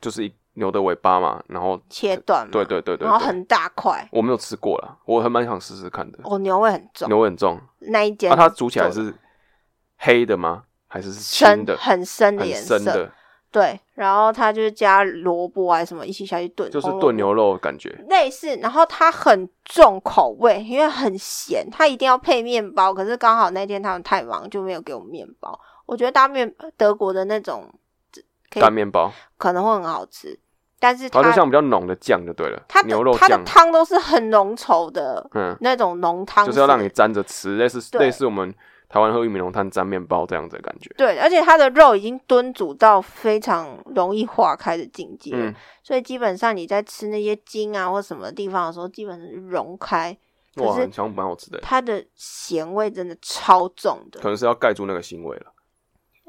[0.00, 6.18] 就是一牛的尾巴嘛，然后切断嘛，对对对对对，然后很大块，我没有吃过啦，我还蛮想试试看的。
[6.24, 9.14] 哦，牛味很重，牛尾很重，那一间那它煮起来是
[9.98, 10.64] 黑的吗？
[10.88, 11.76] 还是是深的？
[11.76, 13.12] 很深的颜色，深的，
[13.50, 17.88] 对，然后它就是加萝卜啊什么一起下去炖，就是炖牛肉感觉。
[18.08, 22.92] 类似，然后它很重口味，因为很咸，它一定要配面包。
[22.92, 25.58] 可是刚好那天他们太忙，就没有给我们面包。
[25.86, 27.72] 我觉得大面德国的那种
[28.50, 30.38] 干面包，可能会很好吃，
[30.78, 38.52] 但是它它就像比较浓的酱就对了它，牛肉酱，它的汤都是很浓稠的嗯，那种浓汤，就是要让你沾着吃，类似对类似我们
[38.96, 40.90] 台湾喝玉米浓汤沾面包这样子的感觉。
[40.96, 50.16] 对，而且它的肉已经炖煮到非常容易化开的境界，嗯，所以基本上你在吃那些筋啊或什么地方的时候，基本上是融开。
[50.54, 55.52] 可哇，是很像蛮好吃的，它的咸味真的超重的可，能是要盖住那个腥味了。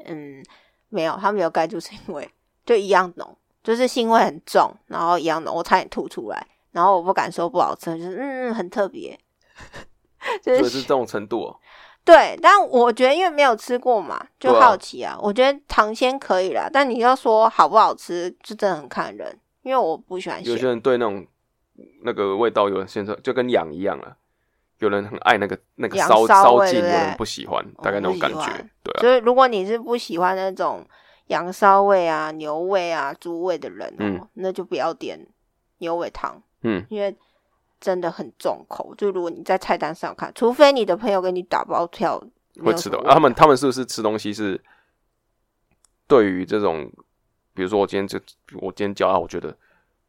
[0.04, 0.44] 嗯，
[0.90, 2.30] 没有，它没有盖住腥味，
[2.66, 9.18] 就一样浓，就是腥味很重，然后一样浓，我差点吐出来，然后我不敢说不好吃，就是嗯很特别，
[10.44, 11.56] 就是所以是这种程度哦。
[12.08, 15.14] 对，但我觉得因为没有吃过嘛，就好奇啊。
[15.20, 20.68] 我觉得糖鲜可以啦，但你要说好不好吃，就真的很看人，因为我不喜欢有些。
[20.68, 21.26] 人对那种
[22.04, 24.16] 那个味道，有人先说就跟痒一样了。
[24.78, 28.66] 有人很爱那个那个骚烧劲，有人不喜欢，大概那我种感觉。
[28.82, 30.82] 对啊，所以如果你是不喜欢那种
[31.26, 35.26] 羊骚味啊、牛味啊、猪味的人哦，嗯那就不要点
[35.78, 36.42] 牛尾汤。
[36.62, 37.14] 嗯，因为
[37.80, 38.94] 真的很重口。
[38.96, 42.22] 就如果你在菜单上看，除非你的朋友给你打包票，
[42.64, 42.98] 会吃的。
[43.04, 44.60] 他们他们是不是吃东西是
[46.06, 46.90] 对于这种，
[47.54, 48.18] 比如说我今天就
[48.60, 49.56] 我今天叫啊，我觉得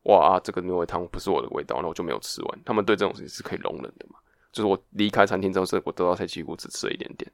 [0.03, 2.59] 哇啊，这个牛尾汤不是我的味道，那我就没有吃完。
[2.65, 4.19] 他们对这种事情是可以容忍的嘛？
[4.51, 7.31] 就是我离开餐厅之后，是我得到菜几乎只吃了一点点。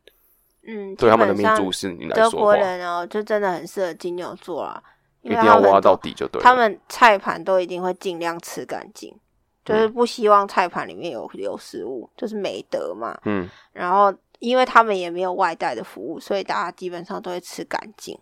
[0.67, 4.84] 嗯，对他们的民族是你来德国，人哦，就真的很适合金牛座啊，
[5.21, 6.43] 一定要挖到底就对了。
[6.43, 9.19] 他们菜盘都一定会尽量吃干净，嗯
[9.65, 13.19] 就是不希望菜盘里面有有食物，就是美德嘛。
[13.25, 18.17] 嗯，然后，因为他们也没有外带的服务，所以大家基本上都会吃干净。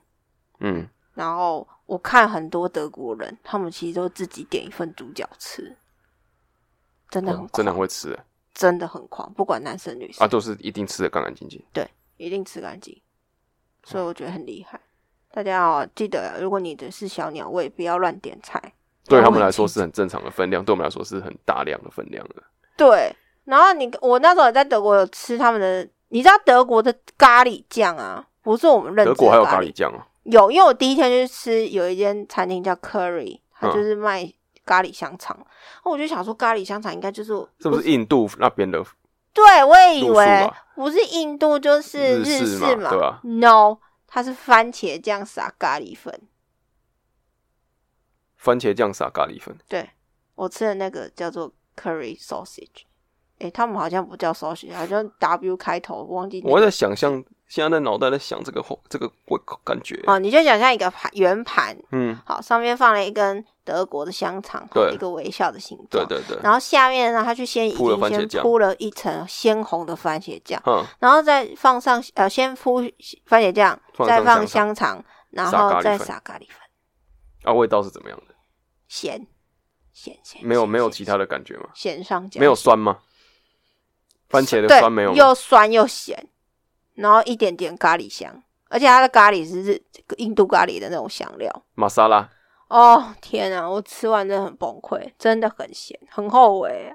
[0.61, 5.75] 嗯，然后我看很多德国人，他们其实都自己点一份猪脚吃，
[7.09, 11.61] 真的很、哦真的很会吃欸真的很狂，不管男生女生，啊，都是一定吃的干干净净。
[11.73, 11.85] 对
[12.17, 13.01] 一定吃干净，
[13.83, 14.79] 所以我觉得很厉害。
[15.31, 18.73] 大家哦，记得如果你的是小鸟胃，不要乱点菜。
[19.05, 22.35] 对他们来说是很正常的分量，对我们来说是很大量的分量的。
[22.77, 34.31] 对，然后你我那时候也在德国有吃他们的，你知道德国的咖喱酱啊，不是我们认德国还有咖咖喱酱啊，有，因为我第一天去吃有一间餐厅叫 Curry，它嗯就是卖
[34.65, 35.37] 咖喱香肠，
[35.83, 38.83] 那我就想说咖喱香肠应该就是是不是印度那边的？
[39.33, 46.21] 对，我也以为不是印度就是日式式嘛对吧 No，它是番茄酱撒咖喱粉。
[48.43, 49.89] 番茄酱撒咖喱粉，对
[50.35, 52.83] 我吃的那个叫做 curry sausage，
[53.39, 56.53] 诶、他们好像不叫 sausage，好像 W 开头，忘记那个。
[56.53, 66.05] 我在想象，现在在脑袋在想这个后这个味感觉，哦，你就想象一个盘圆盘，嗯，好，上面放了一根德国的香肠，好对一个微笑的形状。
[66.05, 72.81] 对对对，然后下面呢，他就先已经先铺了一层鲜红的番茄酱，嗯，然后再放上呃，先铺
[73.25, 76.57] 番茄酱，再放香香肠，然后再撒咖喱粉，
[77.43, 78.32] 啊，味道是怎么样的？
[78.93, 79.25] 咸
[79.91, 81.67] 咸咸，没有没有其他的感觉吗？
[81.73, 82.99] 咸上加没有酸吗？
[84.29, 85.17] 番茄的酸没有吗？
[85.17, 86.27] 又酸又咸，
[86.93, 89.81] 然后一点点咖喱香，而且它的咖喱是日
[90.17, 91.65] 印度咖喱的那种香料。
[91.73, 92.29] 玛莎拉，
[92.67, 93.67] 哦天啊！
[93.67, 96.93] 我吃完真的很崩溃，真的很咸，很后悔。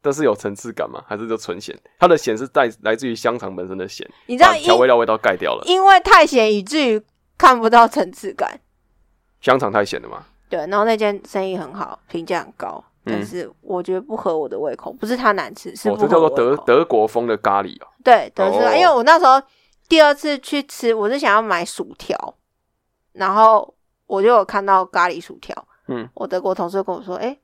[0.00, 1.04] 但是有层次感吗？
[1.06, 1.78] 还是就纯咸？
[2.00, 5.62] 它的咸是带来自于香肠本身的咸，你知道因调味料味道盖掉了。
[5.66, 7.00] 因为太咸，以至于
[7.38, 8.60] 看不到层次感。
[9.40, 10.26] 香肠太咸了嘛？
[10.52, 13.14] 对，然后那间生意很好，评价很高，嗯。
[13.14, 17.88] 但是我觉得不合我的胃口，不是它难吃，是哦，不合这叫做德德国风的咖喱哦。
[18.04, 18.74] 对德式，哦。
[18.74, 19.40] 因为我那时候
[19.88, 22.34] 第二次去吃，我是想要买薯条，
[23.12, 23.74] 然后
[24.06, 25.56] 我就有看到咖喱薯条，
[25.88, 27.34] 嗯，我德国同事跟我说，哎、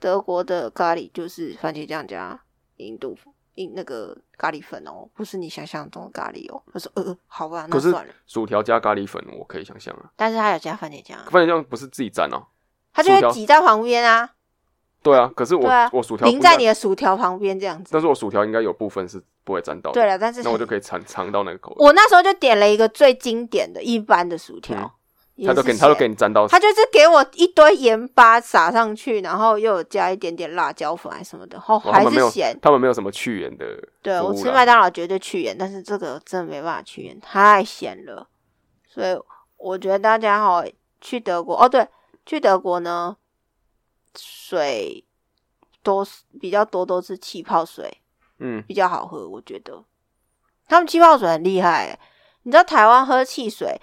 [0.00, 2.40] 德国的咖喱就是番茄酱加
[2.78, 3.32] 印度印
[3.66, 6.62] 那个咖喱粉哦，不是你想象中的咖喱哦。
[6.72, 8.12] 他说，呃，好吧，那算了。
[8.26, 10.10] 薯条加咖喱粉，我可以想象啊。
[10.16, 12.46] 但是他有加番茄酱啊，番茄酱不是自己沾哦。
[12.92, 14.30] 他就会挤在旁边啊，
[15.02, 17.90] 对啊，可是我啊我薯条淋在，你的薯条旁边这样子。
[17.92, 20.00] 但是我薯条应该有部分是不会沾到的。
[20.00, 21.76] 对了，但是那我就可以尝尝到那个口味。
[21.78, 24.97] 我那时候就点了一个最经典的一般的薯条，
[25.46, 26.46] 他都给你，他都给你沾到。
[26.48, 32.58] 他就是给我一堆盐巴撒上去，然后又有加一点点辣椒粉还是什么的，哦，还是咸。
[32.60, 33.66] 他们没有什么去盐的
[34.02, 38.28] 对我吃麦当劳绝对去盐，但是这个真的没办法去盐，太咸了。
[38.86, 39.16] 所以
[39.56, 40.64] 我觉得大家哈
[41.00, 41.86] 去德国哦，对，
[42.26, 43.16] 去德国呢，
[44.16, 45.04] 水
[45.82, 46.06] 多
[46.40, 48.00] 比较多都是气泡水，
[48.40, 49.84] 嗯，比较好喝，我觉得
[50.66, 51.98] 他们气泡水很厉害欸。
[52.42, 53.80] 你知道台湾喝汽水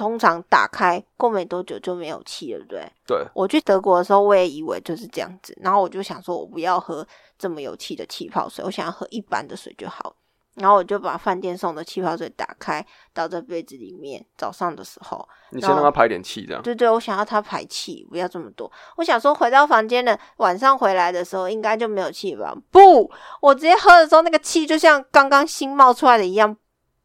[0.00, 2.92] 通常打开过没多久就没有气了，对不对？
[3.06, 7.06] 对，我去德国的时候，我也以为就是这样子，然后我就想说，我不要喝
[7.38, 10.16] 这么有气的气泡水，我想要喝一般的水就好。
[10.54, 14.24] 然后我就把饭店送的气泡水打开，倒在杯子里面。
[14.36, 16.62] 早上的时候，你先让它排点气，这样。
[16.62, 18.70] 对对，我想要它排气，不要这么多。
[18.96, 22.54] 我想说，回到房间了，晚上回来的时候应该就没有气吧？
[22.70, 23.10] 不，
[23.42, 26.56] 我直接喝的时候，那个气就像刚刚新冒出来的一样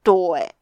[0.01, 0.54] 多诶、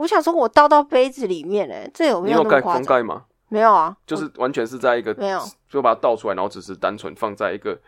[0.00, 2.82] 我想说，我倒到杯子里面哎、这有没你有盖那么夸张？
[2.82, 3.24] 封盖吗？
[3.48, 7.78] 没有啊，就是完全是在一个没有就把它倒出来，然后只是单纯放在一个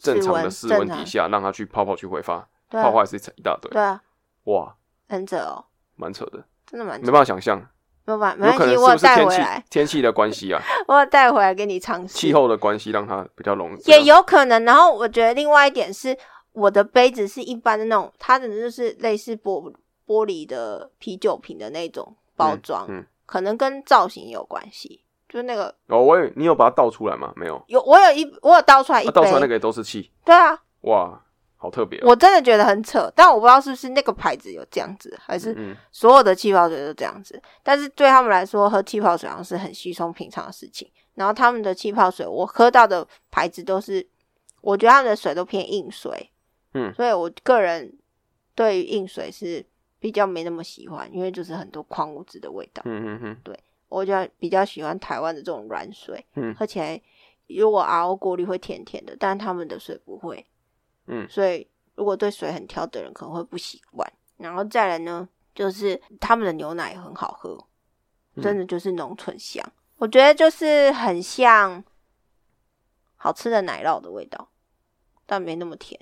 [0.00, 3.70] 正常的室室温正常底下，让它去泡泡去挥发，对啊泡泡还是一大堆。
[3.70, 4.02] 对啊，
[4.44, 4.74] 哇，
[5.08, 7.58] 很扯哦，蛮扯的，真的蛮扯没办法想象，
[8.06, 12.14] 没有办法，没有可关系，我有能是不是天气带回来，天气的关系啊， 我有带回来给你尝试。
[12.14, 13.82] 气候的关系让它比较容易。
[13.90, 14.64] 也有可能。
[14.64, 16.16] 然后我觉得另外一点是，
[16.52, 19.70] 我的杯子是一般的那种，它的就是类似玻
[20.06, 25.04] 玻璃的啤酒瓶的那种包装，嗯，可能跟造型有关系。
[25.28, 27.32] 就是那个哦，我有你有把它倒出来吗？
[27.36, 31.18] 没有，有我有一我有倒出来一杯，它倒出来那个也都是气，对啊，哇，
[31.56, 32.08] 好特别哦。
[32.08, 37.40] 我真的觉得很扯，但我不知道是不是那个牌子有这样子，还是嗯，所有的气泡水都这样子。
[37.62, 40.86] 但是对他们来说，喝气泡水好像是很稀松平常的事情。
[41.14, 44.06] 然后他们的气泡水，我喝到的牌子都是，
[44.60, 46.30] 我觉得他们的水都偏硬水，
[46.74, 47.98] 嗯所以我个人
[48.54, 49.64] 对于硬水是
[50.02, 52.82] 比较没那么喜欢，因为就是很多矿物质的味道。
[52.84, 53.56] 嗯嗯嗯，
[53.88, 57.00] 我就比较喜欢台湾的这种软水，嗯喝起来
[57.46, 60.44] 如果 RO 过滤会甜甜的，但他们的水不会，
[61.06, 64.12] 嗯所以如果对水很挑的人可能会不习惯。
[64.38, 67.56] 然后再来呢，就是他们的牛奶也很好喝，
[68.34, 69.64] 嗯真的就是浓醇香，
[69.98, 71.84] 我觉得就是很像
[73.14, 74.48] 好吃的奶酪的味道，
[75.26, 76.00] 但没那么甜。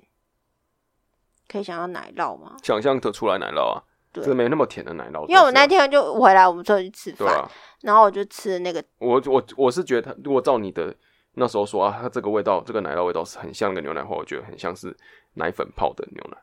[1.47, 2.57] 可以想到奶酪吗？
[2.63, 5.27] 想象得出来奶酪啊，对这没那么甜的奶酪。
[5.29, 7.51] 因为我那天天就回来，我们就去吃饭，对啊，
[7.83, 10.95] 然后我就吃那个我我我是觉得，如果照你的
[11.35, 14.97] 那时候说啊，它这个味道，这个奶酪味道是很像那个牛奶的话，我觉得很像是
[15.35, 16.37] 奶粉泡的牛奶。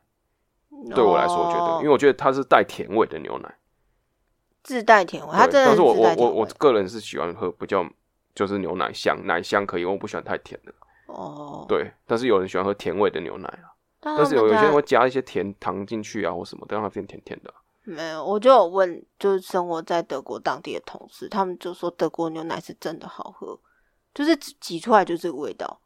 [0.93, 3.57] 对我来说，我觉得，因为为我觉得它是带甜味的牛奶。
[4.63, 7.87] 自带甜味，它真的但是我我我我个人是喜欢喝比较
[8.35, 10.73] 就是牛奶香，奶香可以，我不喜欢太甜的。
[11.07, 17.55] 哦，对，但是有人喜欢喝甜味的牛奶啊，但但是有有些人会会加一些甜糖进去啊或什么，让它变甜甜的啊。
[17.83, 23.57] 没有，我就有问，就是生活在德国当地的同事，他们就说德国牛奶是真的好喝，
[24.13, 25.79] 就是挤挤出来就这个味道。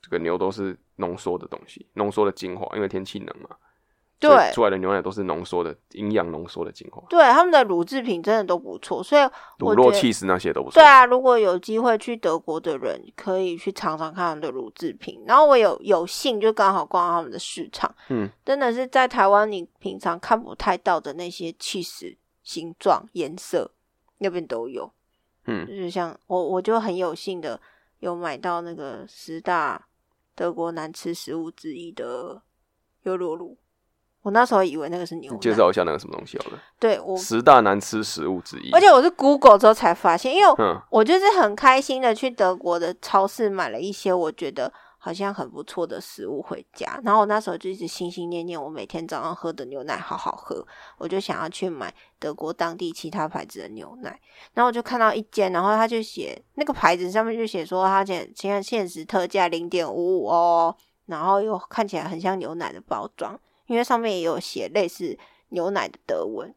[0.00, 3.50] 这个牛都是浓缩的东西，浓缩的精华，因为天气冷嘛，
[4.20, 9.22] 对出来的牛奶都是浓缩的，营养浓缩的精华，对，他们的乳制品真的都不错，所以
[9.60, 10.74] 我乳酪、觉得 cheese 那些都不错。
[10.74, 15.22] 对啊，如果有机会去德国的人，可以去尝尝看他们的乳制品。
[15.26, 23.70] 然后我有有幸就刚好逛到他们的市场，嗯，真的是在台湾你平常看不太到的那些气势、形状、颜色，
[24.18, 24.92] 那边都有。
[25.46, 27.58] 嗯就是像我，我就很有幸的
[28.00, 29.86] 有买到那个十大
[30.34, 32.42] 德国难吃食物之一的
[33.04, 33.56] 优酪乳。
[34.28, 36.58] 我那时候以为那个是牛奶，介绍一下那个什么东西好了。
[36.78, 38.70] 对我，十大难吃食物之一。
[38.72, 50.62] 而且我是 Google 之后才发现，因为嗯我就是很开心的去德国的超市买了一些我觉得好像很不错的食物回家，然后我那时候就一直心心念念，我每天早上喝的牛奶好好喝，
[50.98, 54.20] 我就想要去买德国当地其他牌子的牛奶，
[54.52, 65.16] 然后我就看到一间，然后他就写那个牌子上面就写说他现现在限时特价零点五五哦，然后又看起来很像牛奶的包装，因为上面也有写类似
[65.50, 66.52] 牛奶的德文，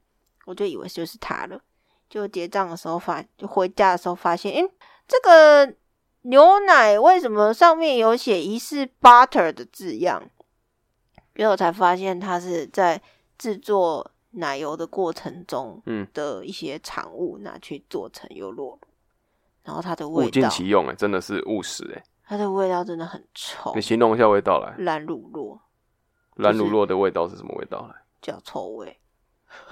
[0.45, 1.61] 我就以为就是它了。
[2.09, 4.69] 就结账的时候发，就回家的时候发现，诶，
[5.07, 5.73] 这个
[6.23, 10.21] 牛奶为什么上面有写疑似 butter 的字样？
[11.33, 13.01] 然后我才发现它是在
[13.37, 18.79] 制作奶油的过程中嗯，的一些产物拿去做成优酪乳，
[19.63, 22.03] 然后它的味道物尽其用哎，真的是务实哎。
[22.25, 25.57] 它的味道真的很臭你，形容一下味道来，蓝乳酪
[26.35, 27.95] 蓝乳酪的味道是什么味道来？
[28.21, 28.97] 脚臭味，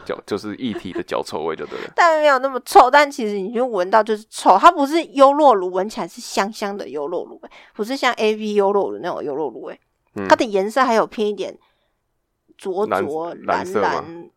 [0.06, 1.92] 脚就是液体的脚臭味就对了。
[1.96, 9.80] 但没有那么臭，但其实你就闻到就是臭，它不是优酪乳，闻起来是香香的优酪乳味，不是像 A V 优酪乳那种优酪乳味。
[10.16, 11.56] 嗯它的颜色还有偏一点
[12.58, 14.30] 浊蓝浊蓝蓝色吗蓝，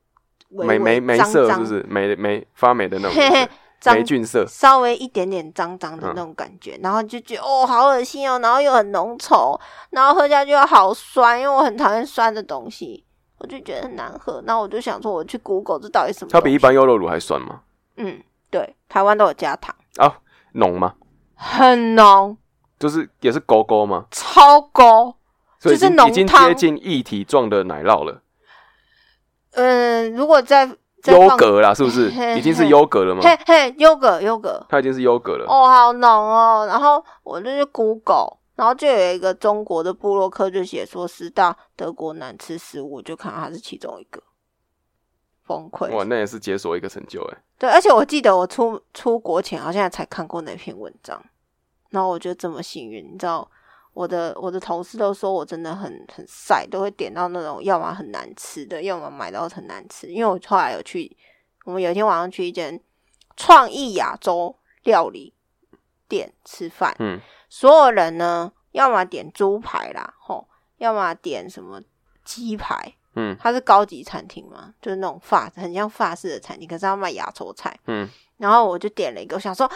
[0.51, 3.17] 微霉霉微脏脏霉色是不是霉霉发霉的那种
[3.91, 4.47] 霉菌色。
[4.47, 9.59] 稍微一点点脏脏的嗯那种感觉，然后就觉得哦好恶心哦，然后又很浓稠，
[9.91, 13.05] 然后喝下去又好酸，因为我很讨厌酸的东西，
[13.39, 14.43] 我就觉得很难喝。
[14.47, 16.31] 然后我就想说，我去 Google 这到底什么？
[16.31, 17.61] 它比一般优酪乳还酸吗？
[17.97, 20.19] 嗯，对，台湾都有加糖，啊，
[20.53, 20.95] 浓吗？
[21.35, 22.37] 很浓，
[22.79, 24.07] 就是也是勾勾吗？
[24.11, 25.17] 超勾。
[25.61, 28.21] 就是所以已经接近液体状的奶酪了，
[29.53, 33.23] 嗯，如果再再优格啦，是不是已经是优格了吗？
[33.23, 35.45] 嘿嘿，优格优格，它已经是优格了。
[35.49, 36.67] 哦，好浓哦。
[36.69, 44.23] 然后我就去 Google，然后就有一个中国的部落客就写说十大德国难吃食物，我就看到它是其中一个，
[45.47, 47.39] 崩溃哇，那也是解锁一个成就哎。
[47.59, 51.21] 对，而且我记得我出出国前好像才看过那篇文章，
[51.91, 53.51] 然后我就这么幸运，你知道。
[53.93, 60.07] 我的我的同事都说我真的很很晒，都会点到那种要么很难吃的，要么买到很难吃。
[60.07, 61.17] 因为我后来有去，
[61.65, 62.81] 我们有一天晚上去一间
[63.37, 65.35] 创意亚洲料理
[66.09, 71.81] 店吃饭，嗯，所有人呢，要么点猪排啦，吼，要么点什么
[72.25, 72.95] 鸡排。
[73.15, 77.79] 嗯它是高级餐厅嘛，就是那种法很像法式的餐厅，可是要卖亚洲菜。
[77.87, 79.71] 嗯，然后我就点了一个，我想说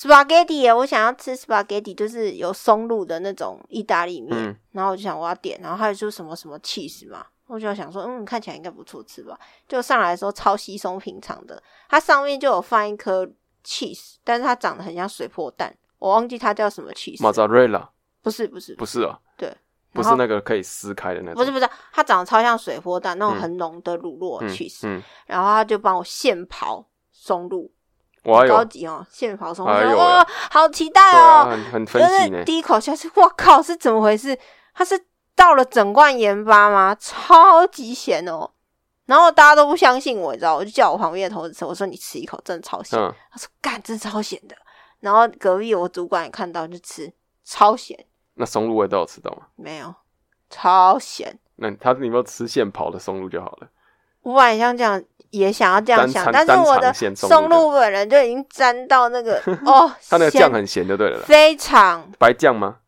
[0.00, 4.30] spaghetti，耶我想要吃 spaghetti，就是有松露的那种意大利面。
[4.32, 4.56] 嗯。
[4.72, 9.38] 然后我就想我要点，然后还有就是什么什么 cheese 嘛，我就想说，嗯，看起来应该不错吃吧。
[9.68, 13.30] 就上来的时候超稀松平常的，它上面就有放一颗
[13.62, 17.90] cheese，但是它长得很像水波蛋，我忘记它叫什么 cheese，马扎瑞拉
[18.22, 18.74] 不是不是。
[18.76, 19.54] 不是啊，对，
[19.92, 23.40] 不是那个可以撕开的那种，不是不是，它长得超像水波蛋那种嗯。
[23.40, 27.70] 很浓的乳酪嗯 cheese，、嗯，然后他就帮我现刨松露，
[28.22, 31.50] 我还有高级哦，现刨松露，哎呦哇，好期待对啊，哦！
[31.50, 32.44] 很很分析呢是。
[32.44, 34.38] 第一口下去，我靠，是怎么回事？
[34.74, 36.94] 它是倒了整罐盐巴吗？
[36.98, 38.50] 超级咸哦！
[39.06, 42.98] 然后大家都不相信我，你知道，我就叫我旁边的同事吃，我说你吃一口，真的超咸。
[42.98, 44.54] 嗯，他说干，真的超咸的。
[45.00, 47.10] 然后隔壁我主管也看到就吃，
[47.42, 47.98] 超咸，
[48.34, 49.46] 那松露味道有吃到吗？
[49.56, 49.94] 没有，
[50.50, 51.38] 超咸。
[51.56, 53.68] 那他你有没有吃现刨的松露就好了？
[54.22, 62.78] 我本来想这样，也想要这样想，但是我的产线松松露露本人就已经沾到那个 哦，它那个酱很咸就对了，非常白酱吗？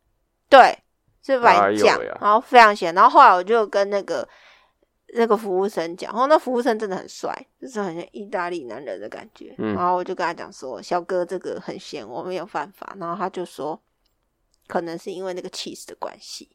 [0.49, 0.77] 对，
[1.23, 2.95] 是白酱，然后非常咸。
[2.95, 4.29] 然后后来我就跟那个
[5.15, 9.55] 那个服务生讲，然后那服务生真的很帅，就是很像意大利男人的感觉。
[9.59, 12.95] 嗯然后我就跟他讲说，小哥这个很咸，我没有办法。
[12.99, 13.81] 然后他就说，
[14.67, 16.51] 可能是因为那个 cheese 的关系，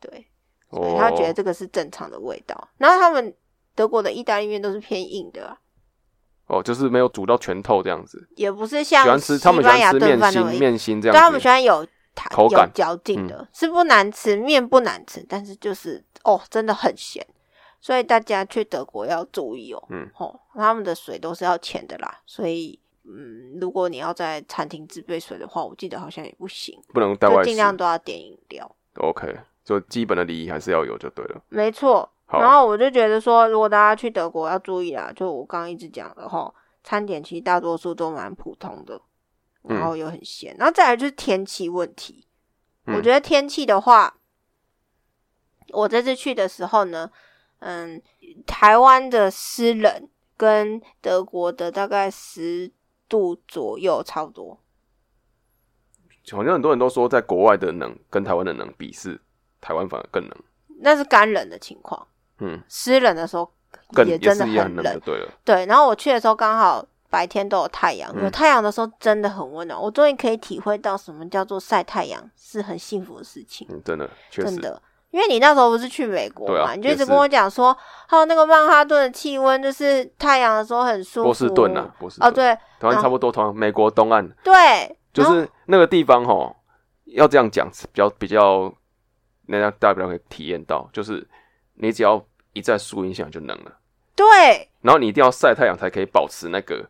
[0.00, 0.28] 对，
[0.70, 2.68] 所以哦，他觉得这个是正常的味道。
[2.78, 3.34] 然后他们
[3.76, 5.58] 德国的意大利面都是偏硬的、啊，
[6.48, 10.58] 哦，就是没有煮到全透这样子，也不是像喜像欢吃西他们喜欢吃面心。
[10.58, 12.66] 面心这对他们，喜欢有弹口感。
[12.66, 17.24] 嗯有嚼劲的，是不难吃，面不难吃，但是就是哦，真的很咸，
[17.80, 19.86] 所以大家去德国要注意哦。
[19.90, 27.40] 嗯，哦，他们的水都是要钱的啦，所以嗯，如果你要在餐厅自备水的话，我记得好像也不行，不能带外食。
[27.40, 28.76] 就尽量都要点饮料。
[28.94, 31.42] ，OK，就基本的礼仪还是要有就对了。
[31.48, 36.52] 没错，好然后我就觉得说，如果大家去德国要注意啦，就我刚刚一直讲的哈，
[36.82, 39.00] 餐点其实大多数都蛮普通的，
[39.62, 39.76] 嗯。
[39.76, 42.26] 然后又很咸，然后再来就是天气问题。
[42.86, 42.96] 嗯。
[42.96, 44.18] 我觉得天气的话，
[45.68, 47.10] 我这次去的时候呢，
[47.60, 48.02] 嗯，
[48.44, 52.72] 台湾的湿冷跟德国的大概十
[53.08, 54.60] 度左右差不多。
[56.32, 59.22] 好像很多人都说，在国外的冷跟台湾的冷比是
[59.60, 60.36] 台湾反而更冷，
[60.80, 62.08] 那是干冷的情况，
[62.40, 63.50] 嗯，湿冷的时候
[63.92, 65.28] 更也也真的很冷就对了。
[65.44, 69.80] 对，然后我去的时候刚好白天都有太阳，嗯有太阳的时候真的很温暖。
[69.80, 74.82] 我终于可以体会到什么叫做晒太阳是很幸福的事情，嗯，真的，确实，真的。
[75.12, 77.74] 因为你那时候不是去美国嘛，啊你就一直跟我讲说，
[78.06, 81.24] 还有那个曼哈顿的气温就是太阳的时候很舒服。
[81.24, 86.54] 波士顿啊，波士哦，对同样差不多，同样美国东岸对，就是那个地方吼，
[87.06, 88.70] 要这样讲比较比较，
[89.46, 91.26] 人家大家可以体验到，就是
[91.76, 93.78] 你只要一再树荫下就冷了，
[94.14, 94.26] 对。
[94.80, 96.88] 然后你一定要晒太阳才可以保持那个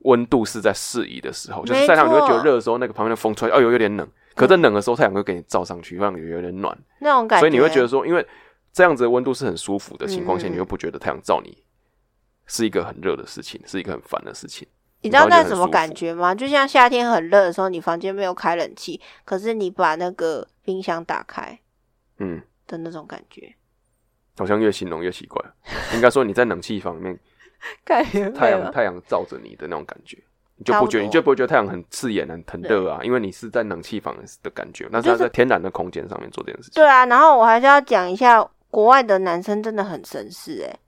[0.00, 8.26] 温度是在适宜的时候，就是晒太阳你会觉得热的时候，那个旁边的风吹，哦有有点冷，可是冷的时候太阳会给你照上去，让你有点暖，那种感觉，所以你会觉得说，因为
[8.72, 10.52] 这样子的温度是很舒服的情况下，嗯。
[10.52, 11.62] 你又不觉得太阳照你
[12.46, 14.66] 是一个很热的事情，是一个很烦的事情。
[15.02, 16.34] 你知道那什么感觉吗？
[16.34, 21.58] 就像夏天很热的时候，你房间没有开冷气，可是你把那个冰箱打开
[22.18, 23.54] 嗯，的那种感觉，
[24.40, 25.38] 好像越形容越奇怪。
[25.94, 27.18] 应该说你在冷气房里面，
[27.84, 28.02] 太
[28.50, 30.16] 阳太阳照着你的那种感觉，
[30.56, 36.82] 你就不觉你就不会觉得太阳很刺眼、很很热啊，因为你是在冷气房的感觉，那是它在天然的空间上面做这件事情。
[36.82, 40.80] 对啊，然后我还是要讲一下，国外的男生真的很绅士诶、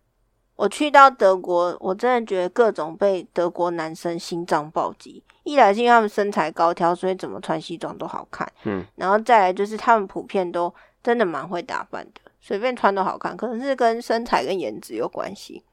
[0.57, 5.23] 我去到德国，我真的觉得各种被德国男生心脏暴击。
[5.45, 8.51] 一来是因为他们身材高挑，所以怎么穿西装都好看。
[8.63, 10.73] 嗯，然后再来就是他们普遍都
[11.03, 15.65] 真的蛮会打扮的，随便穿都好看，可能是跟身材跟颜值有关系。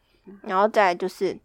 [0.44, 1.36] 然后再来就是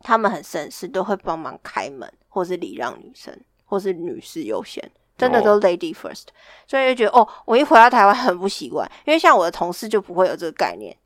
[0.00, 4.82] 他们很绅士，都会帮忙开门，或是礼让女生，或是女士优先，
[5.18, 6.24] 真的都 lady first。
[6.66, 10.96] 所以就觉得哦，我一回到台湾很不习惯，因为像我的同事就不会有这个概念，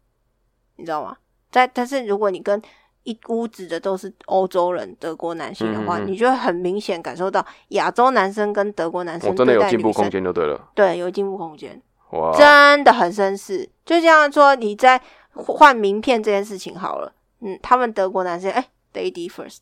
[0.76, 1.16] 你知道吗？
[1.50, 2.62] 在但是如果你跟
[3.02, 10.70] 一屋子的都是欧洲人、德国男性的话，嗯嗯嗯你就会很明显感受到亚洲男生跟德国男生我真的有进步空间就对了。
[10.76, 13.68] 对，有进步空间，哇，真的很绅士。
[13.84, 15.00] 就像说你在
[15.32, 19.58] 换名片这件事情好了，嗯，他们德国男生哎、lady first，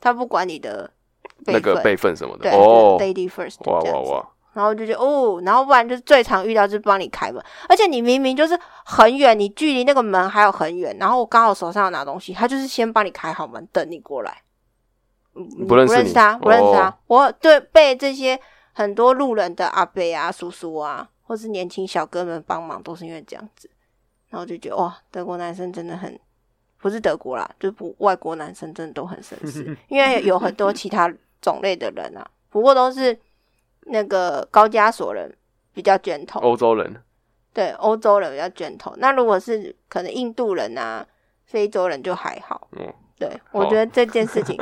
[0.00, 0.90] 他不管你的
[1.46, 2.42] 那个辈分什么的。
[2.42, 2.96] 对，哦。
[2.98, 14.42] 就是，lady first，哇哇哇，然后就觉得哦，然后不然就是最常遇到就是帮你开门，而且你明明就是很远，你距离那个门还有很远，然后我刚好手上有拿东西，他就是先帮你开好门，等你过来。
[15.68, 15.98] 不认识你。
[15.98, 16.88] 不认识他，不认识他。
[16.88, 16.94] 哦。
[17.06, 18.40] 我对被这些
[18.72, 23.68] 很多路人的阿伯啊、叔叔啊，或是年轻小哥们帮忙，都是因为这样子。
[24.28, 26.18] 然后就觉得哇，德国男生真的很，
[26.78, 33.18] 不是德国啦，就不外国男生真的都很绅士， 因为有很多其他种类的人啊，不过都是
[33.82, 35.34] 那个高加索人
[35.72, 37.02] 比较卷头，欧洲人
[37.52, 38.94] 对，欧洲人比较卷头。
[38.98, 41.06] 那如果是可能印度人啊、
[41.44, 42.68] 非洲人就还好。
[42.72, 44.54] 嗯对，我觉得这件事情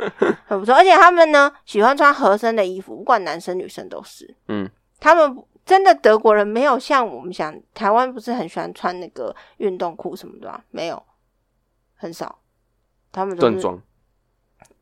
[0.45, 4.33] 很不错，而且他们呢喜欢穿合身的衣服，不管男生女生都是。
[4.47, 10.61] 嗯，他们真的德国人没有像我们想，台湾不是很喜欢穿那个运动裤什么的吗？
[10.69, 11.03] 没有，
[11.95, 12.39] 很少。
[13.11, 13.81] 他们正装，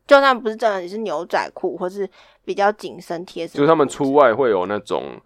[0.06, 2.08] 就算不是正装，也是牛仔裤或是
[2.44, 3.56] 比较紧身贴身。
[3.56, 5.20] 就是他们出外会有那种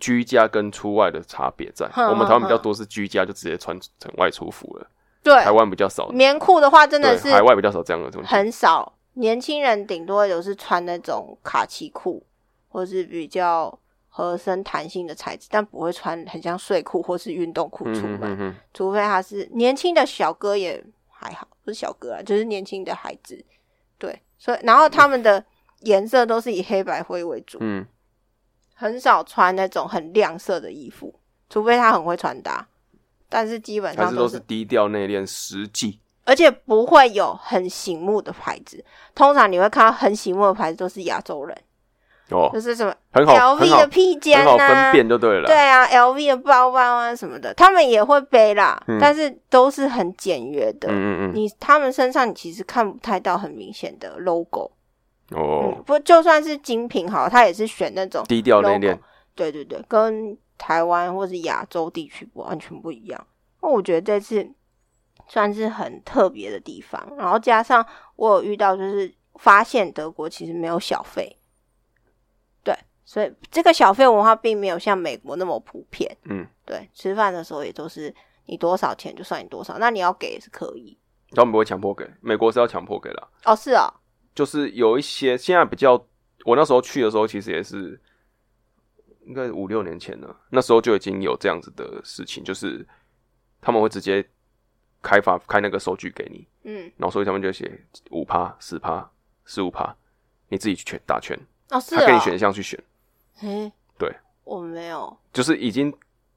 [0.00, 1.88] 居家跟出外的差别在。
[1.88, 4.86] 哼我们台湾比较多是居家就直接穿成外出服了，
[5.22, 8.28] 对台湾比较少，棉裤的话，真的，是海外比较少这样的东西。
[8.28, 12.26] 很少，年轻人顶多都是穿那种卡其裤，
[12.68, 13.78] 或是比较
[14.14, 23.42] 合身弹性的材质，但不会穿很像睡裤或是运动裤嗯出门，除非他是年轻的小哥也还好，不是小哥啊，就是年轻的孩子。
[23.96, 25.42] 对，所以然后他们的
[25.80, 27.86] 颜色都是以黑白灰为主，嗯，
[28.74, 31.14] 很少穿那种很亮色的衣服，
[31.48, 32.68] 除非他很会穿搭。
[33.30, 35.98] 但是基本上都是低调内敛，实际。
[36.24, 38.84] 而且不会有很醒目的牌子。
[39.14, 41.56] 通常你会看到很醒目的牌子都是亚洲人，
[42.30, 42.50] 哦。
[42.52, 45.46] 就，是什么很好，LV 的，披肩很好分啊，辨就对了。
[45.46, 48.98] 对，啊，LV 的包包啊什么的，他们也会背啦，嗯。
[49.00, 50.88] 但是都是很简约的。
[50.88, 54.70] 嗯嗯嗯，你他们身上你其实看不太到很明显的 logo，、
[55.30, 55.74] 哦。
[55.76, 58.98] 嗯，，不就算是精品好，它也是选那种低调内敛，
[59.34, 63.26] 对对对，跟台湾或是亚洲地区不完全不一样。
[63.60, 64.48] 那我觉得这次
[65.28, 67.84] 算是很特别的地方，然后加上
[68.16, 71.41] 我有遇到，就是发现德国其实没有小费，对，
[73.12, 76.16] 所以这个小费文化并没有像美国那么普遍。
[76.24, 78.14] 嗯，对，吃饭的时候也都是
[78.46, 80.96] 你多少钱就算你多少，那你要给也是可以。
[81.32, 83.28] 他们不会强迫给，美国是要强迫给啦。
[83.44, 83.92] 哦，是哦，
[84.34, 85.92] 就是有一些现在比较，
[86.46, 88.00] 我那时候去的时候其实也是，
[89.26, 92.86] 应该五六年前了，那时候就已经有这样子的事情，就是
[93.60, 94.26] 他们会直接
[95.02, 97.78] 开发开那个收据给你，嗯，然后所以他们就写
[98.10, 99.06] 五趴、十趴、
[99.44, 99.94] 十五趴，
[100.48, 101.38] 你自己去选打圈，
[101.68, 102.82] 哦是他给你哦，选项去选，
[103.36, 104.14] 嘿，对，
[104.44, 105.92] 我没有，就是已经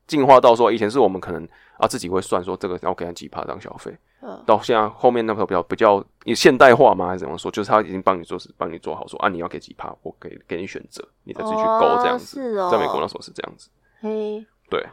[0.07, 7.07] 进化到说，以前是我们可能啊自己会算说这个要给他几趴当消费，嗯，到现在后面那个比较比较你现代化吗？
[7.07, 7.51] 还是怎么说？
[7.51, 12.39] 就是他已经帮你做事，帮你做好说啊，你要给几趴，我给给你选择，你再自己去勾这样子。
[12.39, 13.69] 哦是哦，在美国那时候是这样子，
[14.01, 14.83] 嘿，对，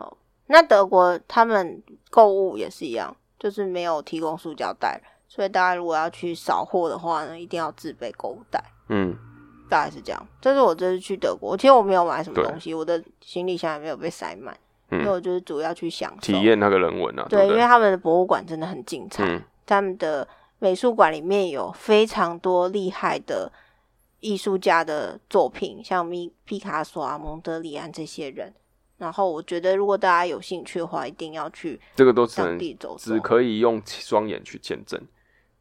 [0.46, 8.62] 那德国他们购物也是一样，就是没有提供塑胶袋，所以大家如果要去扫货的话呢，一定要自备购物袋。
[8.88, 9.16] 嗯，
[9.72, 10.28] 大概是这样。
[10.38, 14.54] 这是我这次去德国，其实我没有买什么东西，我的行李箱也没有被塞满，
[14.90, 16.42] 因为嗯，我就是主要去享受体。
[16.42, 17.48] 验那个人文啊，对？
[17.48, 23.50] 因为他们的博物馆真的很精彩，嗯，他们的美术馆里面有非常多厉害的
[24.20, 28.52] 艺术家的作品，像米毕卡索啊、蒙德里安这些人。
[28.98, 33.18] 然后我觉得，如果大家有兴趣的话，一定要去这个都只当能地走走只。
[33.18, 35.00] 可以用双眼去见证，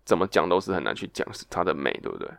[0.06, 2.30] 怎么讲都是很难去讲是它的美，对不对？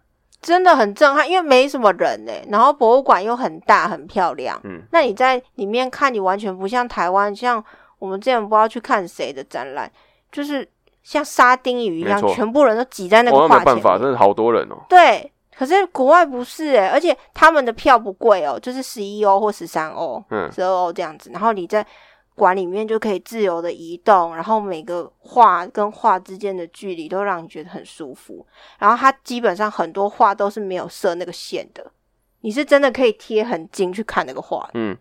[0.43, 4.61] 真的很震撼，因为没什么人呢、然后博物馆又很大很漂亮。
[4.65, 7.65] 嗯，那你在里面看，你完全不像台湾，像
[8.01, 9.89] 我们之前不知道去看谁的展览，
[10.33, 10.69] 就是
[11.05, 14.03] 像沙丁鱼一样全部人都挤在那个我画前没办法，面。
[14.03, 14.77] 真的好多人哦。
[14.89, 21.31] 对，可是国外不是诶、而且他们的票不贵哦，就是十一欧或十三欧、嗯，十二欧这样子。
[21.33, 21.87] 然后你在
[22.35, 28.47] 馆里面就可以自由的移动，然后每个画跟画之间的距离都让你觉得很舒服。
[28.79, 31.93] 然后它基本上很多画都是没有设那个线的，
[32.41, 34.97] 你是真的可以贴很近去看那个画，嗯，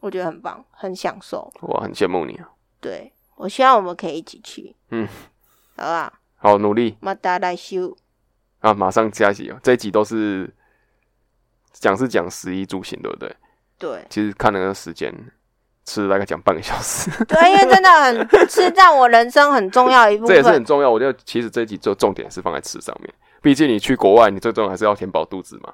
[0.00, 1.52] 我觉得很棒，很享受。
[1.60, 5.06] 我很羡慕你啊，对我希望我们可以一起去，嗯，
[5.76, 6.12] 好啊？
[6.38, 7.96] 好努力马达来修，
[8.60, 8.72] 啊！
[8.72, 10.54] 马上加集哦，这一集都是
[11.72, 13.34] 讲是讲十一住行，对不对？
[13.78, 15.12] 对其实看那个时间，
[15.86, 20.64] 吃了大概讲半个小时， 对，因为真的很吃占我人生很重要一部这也是分很。
[20.64, 20.90] 重要。
[20.90, 23.10] 我觉得其实这一集就重点是放在吃上面，
[23.40, 25.72] 毕竟你去国外，你最重要还是要填饱肚子嘛。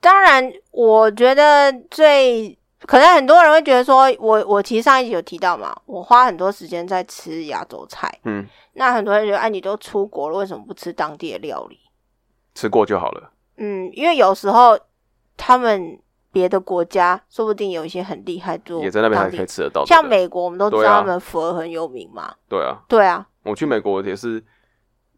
[0.00, 8.10] 当然，我觉得最可能很多人会觉得说，我我其实上一集有提到嘛，我花很多时间在吃亚洲菜。
[8.24, 11.78] 嗯，那很多人觉得，哎，你都出国了，为什么不吃当地的料理？
[12.54, 13.30] 吃过就好了。
[13.58, 14.78] 嗯，因为有时候
[15.36, 15.98] 他们
[16.32, 19.84] 别的国家说不定有一些很厉害做也在那边还可以吃得到。
[19.84, 22.34] 像美国，我们都知道他们佛尔很有名嘛。
[22.48, 24.40] 对啊，对啊，我去美国也是，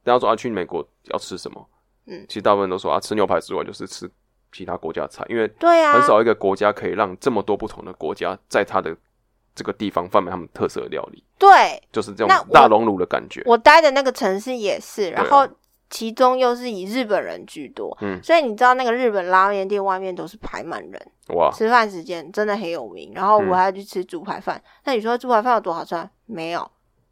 [0.03, 1.67] 大家说啊，去美国要吃什么？
[2.07, 4.11] 嗯其实大部分都说啊，吃牛排之外就是吃
[4.51, 8.97] 其他国家的菜，因为对啊，很少一个国家可以让这么多不同的国家在他的
[9.55, 13.43] 这个地方贩卖他们特色的料理，对就是这种大熔炉的感觉。
[13.47, 15.47] 我待的那个城市也是，然后
[15.93, 23.13] 其中又是以日本人居多，嗯所以你知道那个日本拉面店外面都是排满人，哇，吃饭时间真的很有名。
[23.15, 25.95] 然后嗯我还要去吃猪排饭，那你说猪排饭有多好吃？
[26.25, 26.67] 没有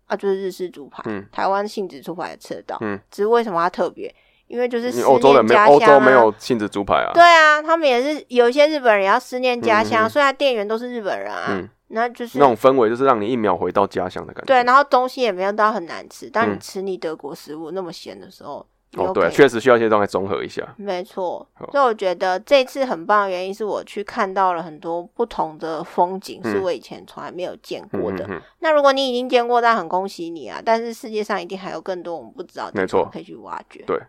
[0.07, 4.13] 啊，就是日式猪排，嗯台湾杏子猪排也吃得到，嗯只是为什么它特别？
[4.47, 7.13] 因为就是欧洲人没有，欧洲没有杏子猪排啊。
[7.15, 14.47] 对啊，他们也是有一些日本人也要思念家乡，所以他店员都是日本人啊，嗯，那就是那种氛围就是让你一秒回到家乡的感觉。
[14.47, 16.31] 对，然后东西也没有到很难吃。
[16.31, 20.67] 当你嗯吃你德国食物那么咸的时候，你哦，对，确实需要一些东西综合一下。
[20.77, 28.29] 没错，所以我觉得这次很棒的原因是我去看到了很多不同的风景，是嗯我以前从来没有见嗯过的。
[28.61, 30.63] 那如果你已经见过，那很恭喜你啊！
[30.65, 33.83] 但是世界上一定还有更多我们不知道的地没错方可以去挖掘。
[33.87, 34.01] 对，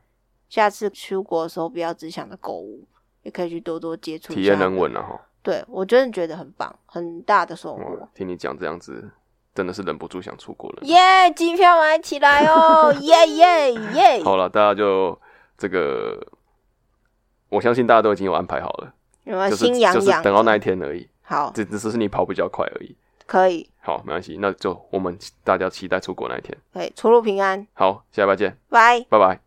[0.49, 2.87] 下次出国的时候不要只想着购物，
[3.23, 5.21] 也可以去多多接触体验人文啊哈。
[5.43, 8.07] 对我真的觉得很棒，很大的收哇获。
[8.13, 9.09] 听你讲这样子，
[9.55, 10.79] 真的是忍不住想出国了。
[10.83, 12.93] 耶，机票买起来哦！
[13.01, 14.23] 耶耶耶！
[14.23, 15.19] 好了，大家就
[15.57, 16.25] 这个，
[17.49, 20.21] 我相信大家都已经有安排好了，有没有就是心痒就是痒？
[20.23, 22.95] 等到那一天而已，好，只只是你跑比较快而已。
[23.25, 26.57] 可以，好，没关系，那就我们大家期待出国那一天。
[26.73, 28.99] 可以，出入平安，好，下礼拜见，拜。
[29.09, 29.39] 拜拜。